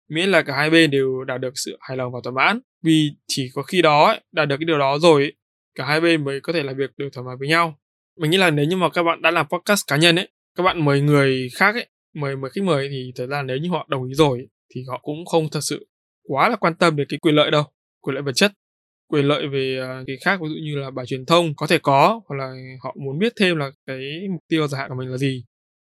miễn 0.09 0.28
là 0.28 0.42
cả 0.42 0.56
hai 0.56 0.71
bên 0.71 0.90
đều 0.90 1.25
đạt 1.25 1.40
được 1.40 1.52
sự 1.54 1.78
hài 1.80 1.97
lòng 1.97 2.12
và 2.12 2.21
thỏa 2.25 2.32
mãn. 2.32 2.61
Vì 2.82 3.11
chỉ 3.28 3.49
có 3.54 3.62
khi 3.62 3.82
đó 3.82 4.16
đạt 4.32 4.49
được 4.49 4.56
cái 4.56 4.64
điều 4.64 4.78
đó 4.78 4.99
rồi 4.99 5.32
cả 5.75 5.85
hai 5.85 6.00
bên 6.00 6.25
mới 6.25 6.40
có 6.40 6.52
thể 6.52 6.62
làm 6.62 6.76
việc 6.76 6.90
được 6.97 7.09
thoải 7.12 7.25
mái 7.25 7.37
với 7.38 7.49
nhau. 7.49 7.78
Mình 8.18 8.30
nghĩ 8.30 8.38
là 8.38 8.50
nếu 8.50 8.64
như 8.64 8.76
mà 8.76 8.88
các 8.88 9.02
bạn 9.02 9.23
đã 9.23 9.30
làm 9.30 9.47
podcast 9.49 9.80
cá 9.87 9.97
nhân 9.97 10.16
ấy, 10.16 10.28
các 10.56 10.62
bạn 10.62 10.85
mời 10.85 11.00
người 11.00 11.49
khác 11.54 11.75
ấy, 11.75 11.87
mời 12.14 12.37
mời 12.37 12.50
khách 12.54 12.64
mời 12.64 12.88
thì 12.90 13.12
thật 13.16 13.26
ra 13.26 13.42
nếu 13.42 13.56
như 13.56 13.68
họ 13.71 13.87
đồng 13.90 14.04
ý 14.04 14.14
rồi 14.14 14.49
thì 14.75 14.80
họ 14.88 15.00
cũng 15.02 15.26
không 15.26 15.49
thật 15.52 15.61
sự 15.62 15.87
quá 16.28 16.49
là 16.49 16.56
quan 16.56 16.75
tâm 16.75 16.97
đến 16.97 17.06
cái 17.11 17.18
quyền 17.18 17.35
lợi 17.35 17.50
đâu, 17.50 17.64
quyền 18.00 18.14
lợi 18.14 18.23
vật 18.23 18.32
chất. 18.35 18.52
Quyền 19.09 19.25
lợi 19.25 19.49
về 19.49 19.78
à, 19.82 20.02
cái 20.06 20.16
khác, 20.25 20.40
ví 20.42 20.49
dụ 20.49 20.54
như 20.54 20.76
là 20.76 20.90
bài 20.90 21.06
truyền 21.06 21.26
thông 21.26 21.54
có 21.56 21.66
thể 21.66 21.78
có, 21.78 22.21
hoặc 22.28 22.37
là 22.37 22.52
họ 22.82 22.97
muốn 23.04 23.18
biết 23.18 23.32
thêm 23.40 23.56
là 23.56 23.71
cái 23.87 23.99
mục 24.32 24.40
tiêu 24.49 24.66
dài 24.66 24.80
hạn 24.80 24.88
của 24.88 24.94
mình 24.99 25.09
là 25.09 25.16
gì 25.16 25.44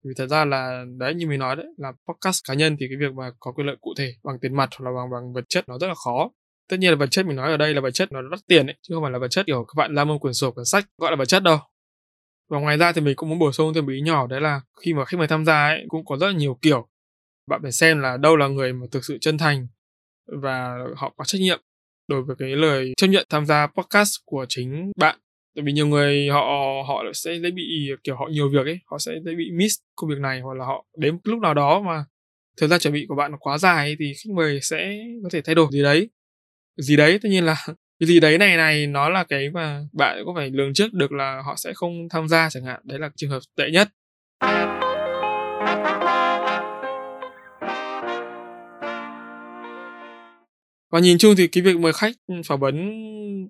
vì 0.07 0.13
thật 0.17 0.27
ra 0.27 0.45
là, 0.45 0.85
đấy, 0.97 1.13
như 1.15 1.27
mình 1.27 1.39
nói 1.39 1.55
đấy, 1.55 1.65
là 1.77 1.91
podcast 2.07 2.39
cá 2.47 2.53
nhân 2.53 2.77
thì 2.79 2.85
cái 2.89 2.97
việc 2.99 3.15
mà 3.15 3.31
có 3.39 3.51
quyền 3.51 3.67
lợi 3.67 3.75
cụ 3.81 3.93
thể 3.97 4.13
bằng 4.23 4.39
tiền 4.41 4.55
mặt 4.55 4.69
hoặc 4.77 4.89
là 4.89 4.95
bằng 4.95 5.09
bằng 5.11 5.33
vật 5.33 5.45
chất 5.49 5.69
nó 5.69 5.77
rất 5.79 5.87
là 5.87 5.93
khó. 6.05 6.29
Tất 6.69 6.77
nhiên 6.79 6.89
là 6.89 6.95
vật 6.95 7.07
chất 7.11 7.25
mình 7.25 7.35
nói 7.35 7.51
ở 7.51 7.57
đây 7.57 7.73
là 7.73 7.81
vật 7.81 7.91
chất 7.91 8.11
nó 8.11 8.21
đắt 8.31 8.39
tiền 8.47 8.67
ấy, 8.67 8.75
chứ 8.81 8.95
không 8.95 9.03
phải 9.03 9.11
là 9.11 9.19
vật 9.19 9.27
chất 9.27 9.45
kiểu 9.45 9.65
các 9.67 9.73
bạn 9.77 9.95
làm 9.95 10.07
môn 10.07 10.19
quyển 10.19 10.33
sổ, 10.33 10.51
quyển 10.51 10.65
sách 10.65 10.85
gọi 10.97 11.11
là 11.11 11.15
vật 11.15 11.25
chất 11.25 11.43
đâu. 11.43 11.57
Và 12.49 12.59
ngoài 12.59 12.77
ra 12.77 12.91
thì 12.91 13.01
mình 13.01 13.15
cũng 13.15 13.29
muốn 13.29 13.39
bổ 13.39 13.51
sung 13.51 13.73
thêm 13.73 13.85
một 13.85 13.91
ý 13.91 14.01
nhỏ, 14.01 14.27
đấy 14.27 14.41
là 14.41 14.61
khi 14.81 14.93
mà 14.93 15.05
khách 15.05 15.17
mời 15.17 15.27
tham 15.27 15.45
gia 15.45 15.65
ấy, 15.67 15.85
cũng 15.87 16.05
có 16.05 16.17
rất 16.17 16.27
là 16.27 16.33
nhiều 16.33 16.57
kiểu. 16.61 16.87
Bạn 17.47 17.61
phải 17.61 17.71
xem 17.71 17.99
là 17.99 18.17
đâu 18.17 18.35
là 18.35 18.47
người 18.47 18.73
mà 18.73 18.87
thực 18.91 19.05
sự 19.05 19.17
chân 19.21 19.37
thành 19.37 19.67
và 20.41 20.77
họ 20.95 21.13
có 21.17 21.25
trách 21.25 21.41
nhiệm 21.41 21.61
đối 22.07 22.21
với 22.21 22.35
cái 22.39 22.49
lời 22.49 22.93
chấp 22.97 23.07
nhận 23.07 23.25
tham 23.29 23.45
gia 23.45 23.67
podcast 23.67 24.15
của 24.25 24.45
chính 24.49 24.91
bạn 24.97 25.19
tại 25.57 25.63
vì 25.63 25.71
nhiều 25.71 25.87
người 25.87 26.29
họ 26.29 26.41
họ 26.87 27.03
sẽ 27.13 27.39
dễ 27.39 27.51
bị, 27.51 27.91
kiểu, 28.03 28.15
họ 28.15 28.27
nhiều 28.31 28.49
việc 28.49 28.65
ấy, 28.65 28.79
họ 28.85 28.97
sẽ 28.99 29.11
dễ 29.25 29.35
bị 29.35 29.51
miss 29.51 29.75
công 29.95 30.09
việc 30.09 30.19
này, 30.19 30.41
hoặc 30.41 30.53
là 30.57 30.65
họ 30.65 30.85
đến 30.97 31.17
lúc 31.23 31.39
nào 31.39 31.53
đó 31.53 31.81
mà 31.81 32.05
thời 32.57 32.69
gian 32.69 32.79
chuẩn 32.79 32.93
bị 32.93 33.05
của 33.09 33.15
bạn 33.15 33.31
nó 33.31 33.37
quá 33.39 33.57
dài 33.57 33.95
thì 33.99 34.13
khách 34.13 34.33
mời 34.35 34.59
sẽ 34.61 34.97
có 35.23 35.29
thể 35.31 35.41
thay 35.41 35.55
đổi 35.55 35.67
gì 35.71 35.83
đấy. 35.83 36.09
Gì 36.77 36.95
đấy, 36.95 37.19
tất 37.23 37.29
nhiên 37.29 37.45
là 37.45 37.55
cái 37.99 38.07
gì 38.07 38.19
đấy 38.19 38.37
này 38.37 38.57
này 38.57 38.87
nó 38.87 39.09
là 39.09 39.23
cái 39.23 39.49
mà 39.49 39.81
bạn 39.93 40.23
có 40.25 40.33
phải 40.35 40.49
lường 40.49 40.73
trước 40.73 40.93
được 40.93 41.11
là 41.11 41.41
họ 41.45 41.55
sẽ 41.57 41.73
không 41.73 42.09
tham 42.09 42.27
gia 42.27 42.49
chẳng 42.49 42.63
hạn, 42.63 42.81
đấy 42.83 42.99
là 42.99 43.09
trường 43.15 43.29
hợp 43.29 43.41
tệ 43.55 43.69
nhất. 43.71 43.89
Và 50.97 51.01
nhìn 51.01 51.17
chung 51.17 51.35
thì 51.37 51.47
cái 51.47 51.63
việc 51.63 51.79
mời 51.79 51.93
khách 51.93 52.15
ừ, 52.27 52.35
phỏng 52.45 52.59
vấn 52.59 52.75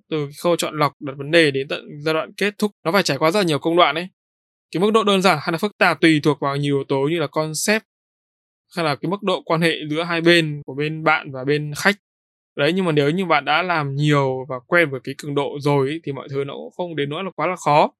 từ 0.09 0.27
khâu 0.43 0.55
chọn 0.55 0.79
lọc 0.79 0.93
đặt 0.99 1.13
vấn 1.17 1.31
đề 1.31 1.51
đến 1.51 1.67
tận 1.67 1.85
giai 2.05 2.13
đoạn 2.13 2.33
kết 2.37 2.57
thúc 2.57 2.71
nó 2.83 2.91
phải 2.91 3.03
trải 3.03 3.17
qua 3.17 3.31
rất 3.31 3.39
là 3.39 3.43
nhiều 3.43 3.59
công 3.59 3.75
đoạn 3.75 3.95
ấy. 3.95 4.07
Cái 4.71 4.81
mức 4.81 4.91
độ 4.93 5.03
đơn 5.03 5.21
giản 5.21 5.37
hay 5.41 5.51
là 5.51 5.57
phức 5.57 5.77
tạp 5.77 6.01
tùy 6.01 6.19
thuộc 6.23 6.39
vào 6.39 6.55
nhiều 6.55 6.75
yếu 6.75 6.83
tố 6.83 7.07
như 7.11 7.19
là 7.19 7.27
concept 7.27 7.83
hay 8.75 8.85
là 8.85 8.95
cái 8.95 9.09
mức 9.11 9.23
độ 9.23 9.41
quan 9.45 9.61
hệ 9.61 9.75
giữa 9.89 10.03
hai 10.03 10.21
bên 10.21 10.61
của 10.65 10.75
bên 10.75 11.03
bạn 11.03 11.31
và 11.31 11.43
bên 11.43 11.71
khách. 11.77 11.95
Đấy 12.57 12.73
nhưng 12.73 12.85
mà 12.85 12.91
nếu 12.91 13.09
như 13.09 13.25
bạn 13.25 13.45
đã 13.45 13.63
làm 13.63 13.95
nhiều 13.95 14.45
và 14.49 14.55
quen 14.67 14.89
với 14.89 14.99
cái 15.03 15.15
cường 15.17 15.35
độ 15.35 15.57
rồi 15.59 15.87
ấy, 15.87 15.99
thì 16.03 16.11
mọi 16.11 16.27
thứ 16.29 16.43
nó 16.43 16.53
cũng 16.53 16.71
không 16.77 16.95
đến 16.95 17.09
nỗi 17.09 17.23
là 17.23 17.31
quá 17.35 17.47
là 17.47 17.55
khó. 17.55 17.91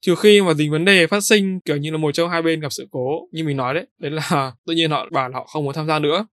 Trừ 0.00 0.14
khi 0.14 0.42
mà 0.42 0.54
dính 0.54 0.70
vấn 0.70 0.84
đề 0.84 1.06
phát 1.06 1.20
sinh 1.20 1.60
kiểu 1.60 1.76
như 1.76 1.90
là 1.90 1.96
một 1.96 2.12
trong 2.12 2.30
hai 2.30 2.42
bên 2.42 2.60
gặp 2.60 2.72
sự 2.72 2.88
cố 2.90 3.28
như 3.32 3.44
mình 3.44 3.56
nói 3.56 3.74
đấy 3.74 3.86
đấy 3.98 4.10
là 4.10 4.52
tự 4.66 4.74
nhiên 4.74 4.90
họ 4.90 5.06
bảo 5.12 5.28
là 5.28 5.38
họ 5.38 5.44
không 5.44 5.64
muốn 5.64 5.74
tham 5.74 5.86
gia 5.86 5.98
nữa 5.98 6.26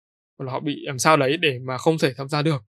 hoặc 0.44 0.48
là 0.48 0.54
họ 0.54 0.60
bị 0.60 0.76
làm 0.86 1.00
sao 1.00 1.18
đấy 1.18 1.38
để 1.38 1.60
mà 1.68 1.78
không 1.78 1.98
thể 1.98 2.14
tham 2.18 2.30
gia 2.30 2.42
được 2.42 2.64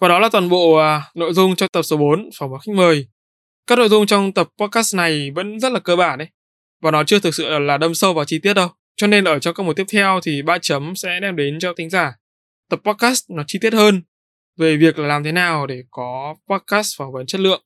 và 0.00 0.08
đó 0.08 0.18
là 0.18 0.28
toàn 0.32 0.48
bộ 0.48 0.78
uh, 0.78 1.16
nội 1.16 1.32
dung 1.32 1.56
trong 1.56 1.68
tập 1.72 1.82
số 1.82 1.96
4 1.96 2.30
phỏng 2.38 2.50
vấn 2.50 2.60
khách 2.60 2.74
mời 2.74 3.08
các 3.66 3.78
nội 3.78 3.88
dung 3.88 4.06
trong 4.06 4.32
tập 4.32 4.48
podcast 4.58 4.94
này 4.94 5.30
vẫn 5.30 5.60
rất 5.60 5.72
là 5.72 5.80
cơ 5.80 5.96
bản 5.96 6.18
đấy 6.18 6.28
và 6.82 6.90
nó 6.90 7.04
chưa 7.04 7.18
thực 7.18 7.34
sự 7.34 7.58
là 7.58 7.78
đâm 7.78 7.94
sâu 7.94 8.14
vào 8.14 8.24
chi 8.24 8.38
tiết 8.38 8.54
đâu 8.54 8.68
cho 8.96 9.06
nên 9.06 9.24
ở 9.24 9.38
trong 9.38 9.54
các 9.54 9.62
mục 9.62 9.76
tiếp 9.76 9.86
theo 9.92 10.20
thì 10.22 10.42
ba 10.42 10.58
chấm 10.58 10.96
sẽ 10.96 11.20
đem 11.20 11.36
đến 11.36 11.58
cho 11.58 11.72
thính 11.76 11.90
giả 11.90 12.12
tập 12.70 12.80
podcast 12.84 13.30
nó 13.30 13.42
chi 13.46 13.58
tiết 13.62 13.72
hơn 13.72 14.02
về 14.56 14.76
việc 14.76 14.98
là 14.98 15.06
làm 15.08 15.24
thế 15.24 15.32
nào 15.32 15.66
để 15.66 15.82
có 15.90 16.34
podcast 16.48 16.98
phỏng 16.98 17.12
vấn 17.12 17.26
chất 17.26 17.40
lượng. 17.40 17.64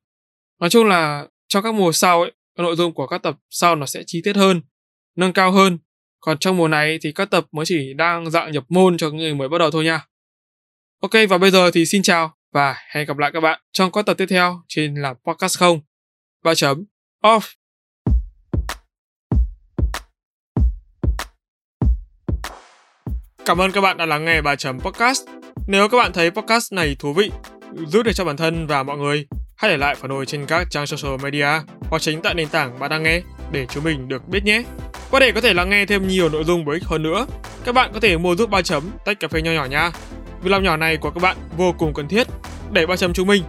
Nói 0.60 0.70
chung 0.70 0.86
là 0.86 1.26
trong 1.48 1.62
các 1.62 1.74
mùa 1.74 1.92
sau 1.92 2.22
ấy, 2.22 2.32
nội 2.58 2.76
dung 2.76 2.94
của 2.94 3.06
các 3.06 3.22
tập 3.22 3.36
sau 3.50 3.76
nó 3.76 3.86
sẽ 3.86 4.02
chi 4.06 4.20
tiết 4.24 4.36
hơn, 4.36 4.62
nâng 5.16 5.32
cao 5.32 5.52
hơn. 5.52 5.78
Còn 6.20 6.38
trong 6.38 6.56
mùa 6.56 6.68
này 6.68 6.98
thì 7.02 7.12
các 7.12 7.30
tập 7.30 7.46
mới 7.52 7.64
chỉ 7.66 7.94
đang 7.94 8.30
dạng 8.30 8.52
nhập 8.52 8.64
môn 8.68 8.96
cho 8.96 9.10
người 9.10 9.34
mới 9.34 9.48
bắt 9.48 9.58
đầu 9.58 9.70
thôi 9.70 9.84
nha. 9.84 10.06
Ok 11.00 11.12
và 11.28 11.38
bây 11.38 11.50
giờ 11.50 11.70
thì 11.70 11.86
xin 11.86 12.02
chào 12.02 12.32
và 12.52 12.76
hẹn 12.94 13.06
gặp 13.06 13.18
lại 13.18 13.30
các 13.34 13.40
bạn 13.40 13.60
trong 13.72 13.92
các 13.92 14.06
tập 14.06 14.14
tiếp 14.14 14.26
theo 14.30 14.62
trên 14.68 14.94
là 14.94 15.14
podcast 15.24 15.58
không. 15.58 15.80
Ba 16.44 16.54
chấm 16.54 16.84
off. 17.22 17.40
Cảm 23.44 23.60
ơn 23.60 23.72
các 23.72 23.80
bạn 23.80 23.96
đã 23.96 24.06
lắng 24.06 24.24
nghe 24.24 24.40
bài 24.40 24.56
chấm 24.56 24.80
podcast. 24.80 25.22
Nếu 25.66 25.88
các 25.88 25.98
bạn 25.98 26.12
thấy 26.12 26.30
podcast 26.30 26.72
này 26.72 26.96
thú 26.98 27.12
vị, 27.12 27.30
giúp 27.86 28.02
được 28.02 28.12
cho 28.12 28.24
bản 28.24 28.36
thân 28.36 28.66
và 28.66 28.82
mọi 28.82 28.98
người, 28.98 29.26
hãy 29.56 29.70
để 29.70 29.76
lại 29.76 29.94
phản 29.94 30.10
hồi 30.10 30.26
trên 30.26 30.46
các 30.46 30.66
trang 30.70 30.86
social 30.86 31.20
media 31.22 31.48
hoặc 31.80 32.02
chính 32.02 32.22
tại 32.22 32.34
nền 32.34 32.48
tảng 32.48 32.78
bạn 32.78 32.90
đang 32.90 33.02
nghe 33.02 33.22
để 33.52 33.66
chúng 33.66 33.84
mình 33.84 34.08
được 34.08 34.28
biết 34.28 34.44
nhé. 34.44 34.62
Và 35.10 35.20
để 35.20 35.32
có 35.32 35.40
thể 35.40 35.54
lắng 35.54 35.70
nghe 35.70 35.86
thêm 35.86 36.08
nhiều 36.08 36.28
nội 36.28 36.44
dung 36.44 36.64
bổ 36.64 36.72
ích 36.72 36.84
hơn 36.84 37.02
nữa, 37.02 37.26
các 37.64 37.74
bạn 37.74 37.90
có 37.94 38.00
thể 38.00 38.18
mua 38.18 38.36
giúp 38.36 38.50
ba 38.50 38.62
chấm 38.62 38.82
tách 39.04 39.20
cà 39.20 39.28
phê 39.28 39.42
nho 39.42 39.52
nhỏ 39.52 39.64
nha. 39.64 39.90
Việc 40.42 40.50
làm 40.50 40.62
nhỏ 40.62 40.76
này 40.76 40.96
của 40.96 41.10
các 41.10 41.22
bạn 41.22 41.36
vô 41.56 41.74
cùng 41.78 41.94
cần 41.94 42.08
thiết 42.08 42.26
để 42.72 42.86
ba 42.86 42.96
chấm 42.96 43.12
chúng 43.12 43.26
mình 43.26 43.42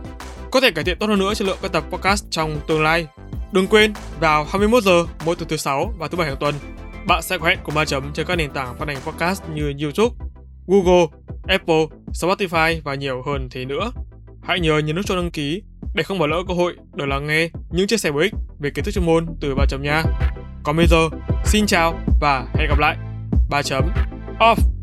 có 0.52 0.62
thể 0.62 0.72
cải 0.72 0.84
thiện 0.84 0.98
tốt 1.00 1.08
hơn 1.08 1.20
nữa 1.20 1.34
chất 1.34 1.48
lượng 1.48 1.58
các 1.62 1.72
tập 1.72 1.84
podcast 1.92 2.26
trong 2.30 2.60
tương 2.68 2.84
lai. 2.84 3.08
Đừng 3.52 3.68
quên 3.68 3.94
vào 4.20 4.44
21 4.44 4.84
giờ 4.84 5.06
mỗi 5.26 5.36
tuần 5.36 5.50
thứ 5.50 5.58
sáu 5.58 5.94
và 5.98 6.08
thứ 6.08 6.18
bảy 6.18 6.28
hàng 6.28 6.38
tuần 6.40 6.56
bạn 7.08 7.22
sẽ 7.22 7.38
có 7.38 7.48
hẹn 7.48 7.60
cùng 7.64 7.76
ba 7.76 7.86
chấm 7.86 8.14
trên 8.14 8.26
các 8.26 8.36
nền 8.36 8.52
tảng 8.52 8.78
phát 8.80 8.88
hành 8.88 8.98
podcast 9.06 9.44
như 9.54 9.74
YouTube, 9.82 10.16
Google, 10.68 11.06
Apple, 11.48 11.86
Spotify 12.14 12.82
và 12.84 12.96
nhiều 12.96 13.24
hơn 13.26 13.48
thế 13.52 13.66
nữa. 13.66 13.92
Hãy 14.44 14.60
nhớ 14.60 14.78
nhấn 14.78 14.96
nút 14.96 15.06
cho 15.06 15.16
đăng 15.16 15.32
ký 15.32 15.62
để 15.96 16.04
không 16.04 16.20
bỏ 16.20 16.28
lỡ 16.28 16.38
cơ 16.48 16.54
hội 16.54 16.76
được 16.94 17.06
lắng 17.06 17.28
nghe 17.28 17.50
những 17.72 17.88
chia 17.88 17.98
sẻ 17.98 18.12
bổ 18.12 18.20
ích 18.20 18.34
về 18.60 18.70
kiến 18.70 18.86
thức 18.86 18.92
chuyên 18.92 19.06
môn 19.06 19.28
từ 19.42 19.56
ba 19.56 19.66
chấm 19.70 19.84
nha. 19.84 20.04
Còn 20.64 20.78
bây 20.78 20.88
giờ, 20.88 21.10
xin 21.46 21.66
chào 21.66 22.00
và 22.20 22.46
hẹn 22.56 22.70
gặp 22.70 22.80
lại. 22.80 22.98
Ba 23.50 23.62
chấm 23.62 23.90
off. 24.40 24.79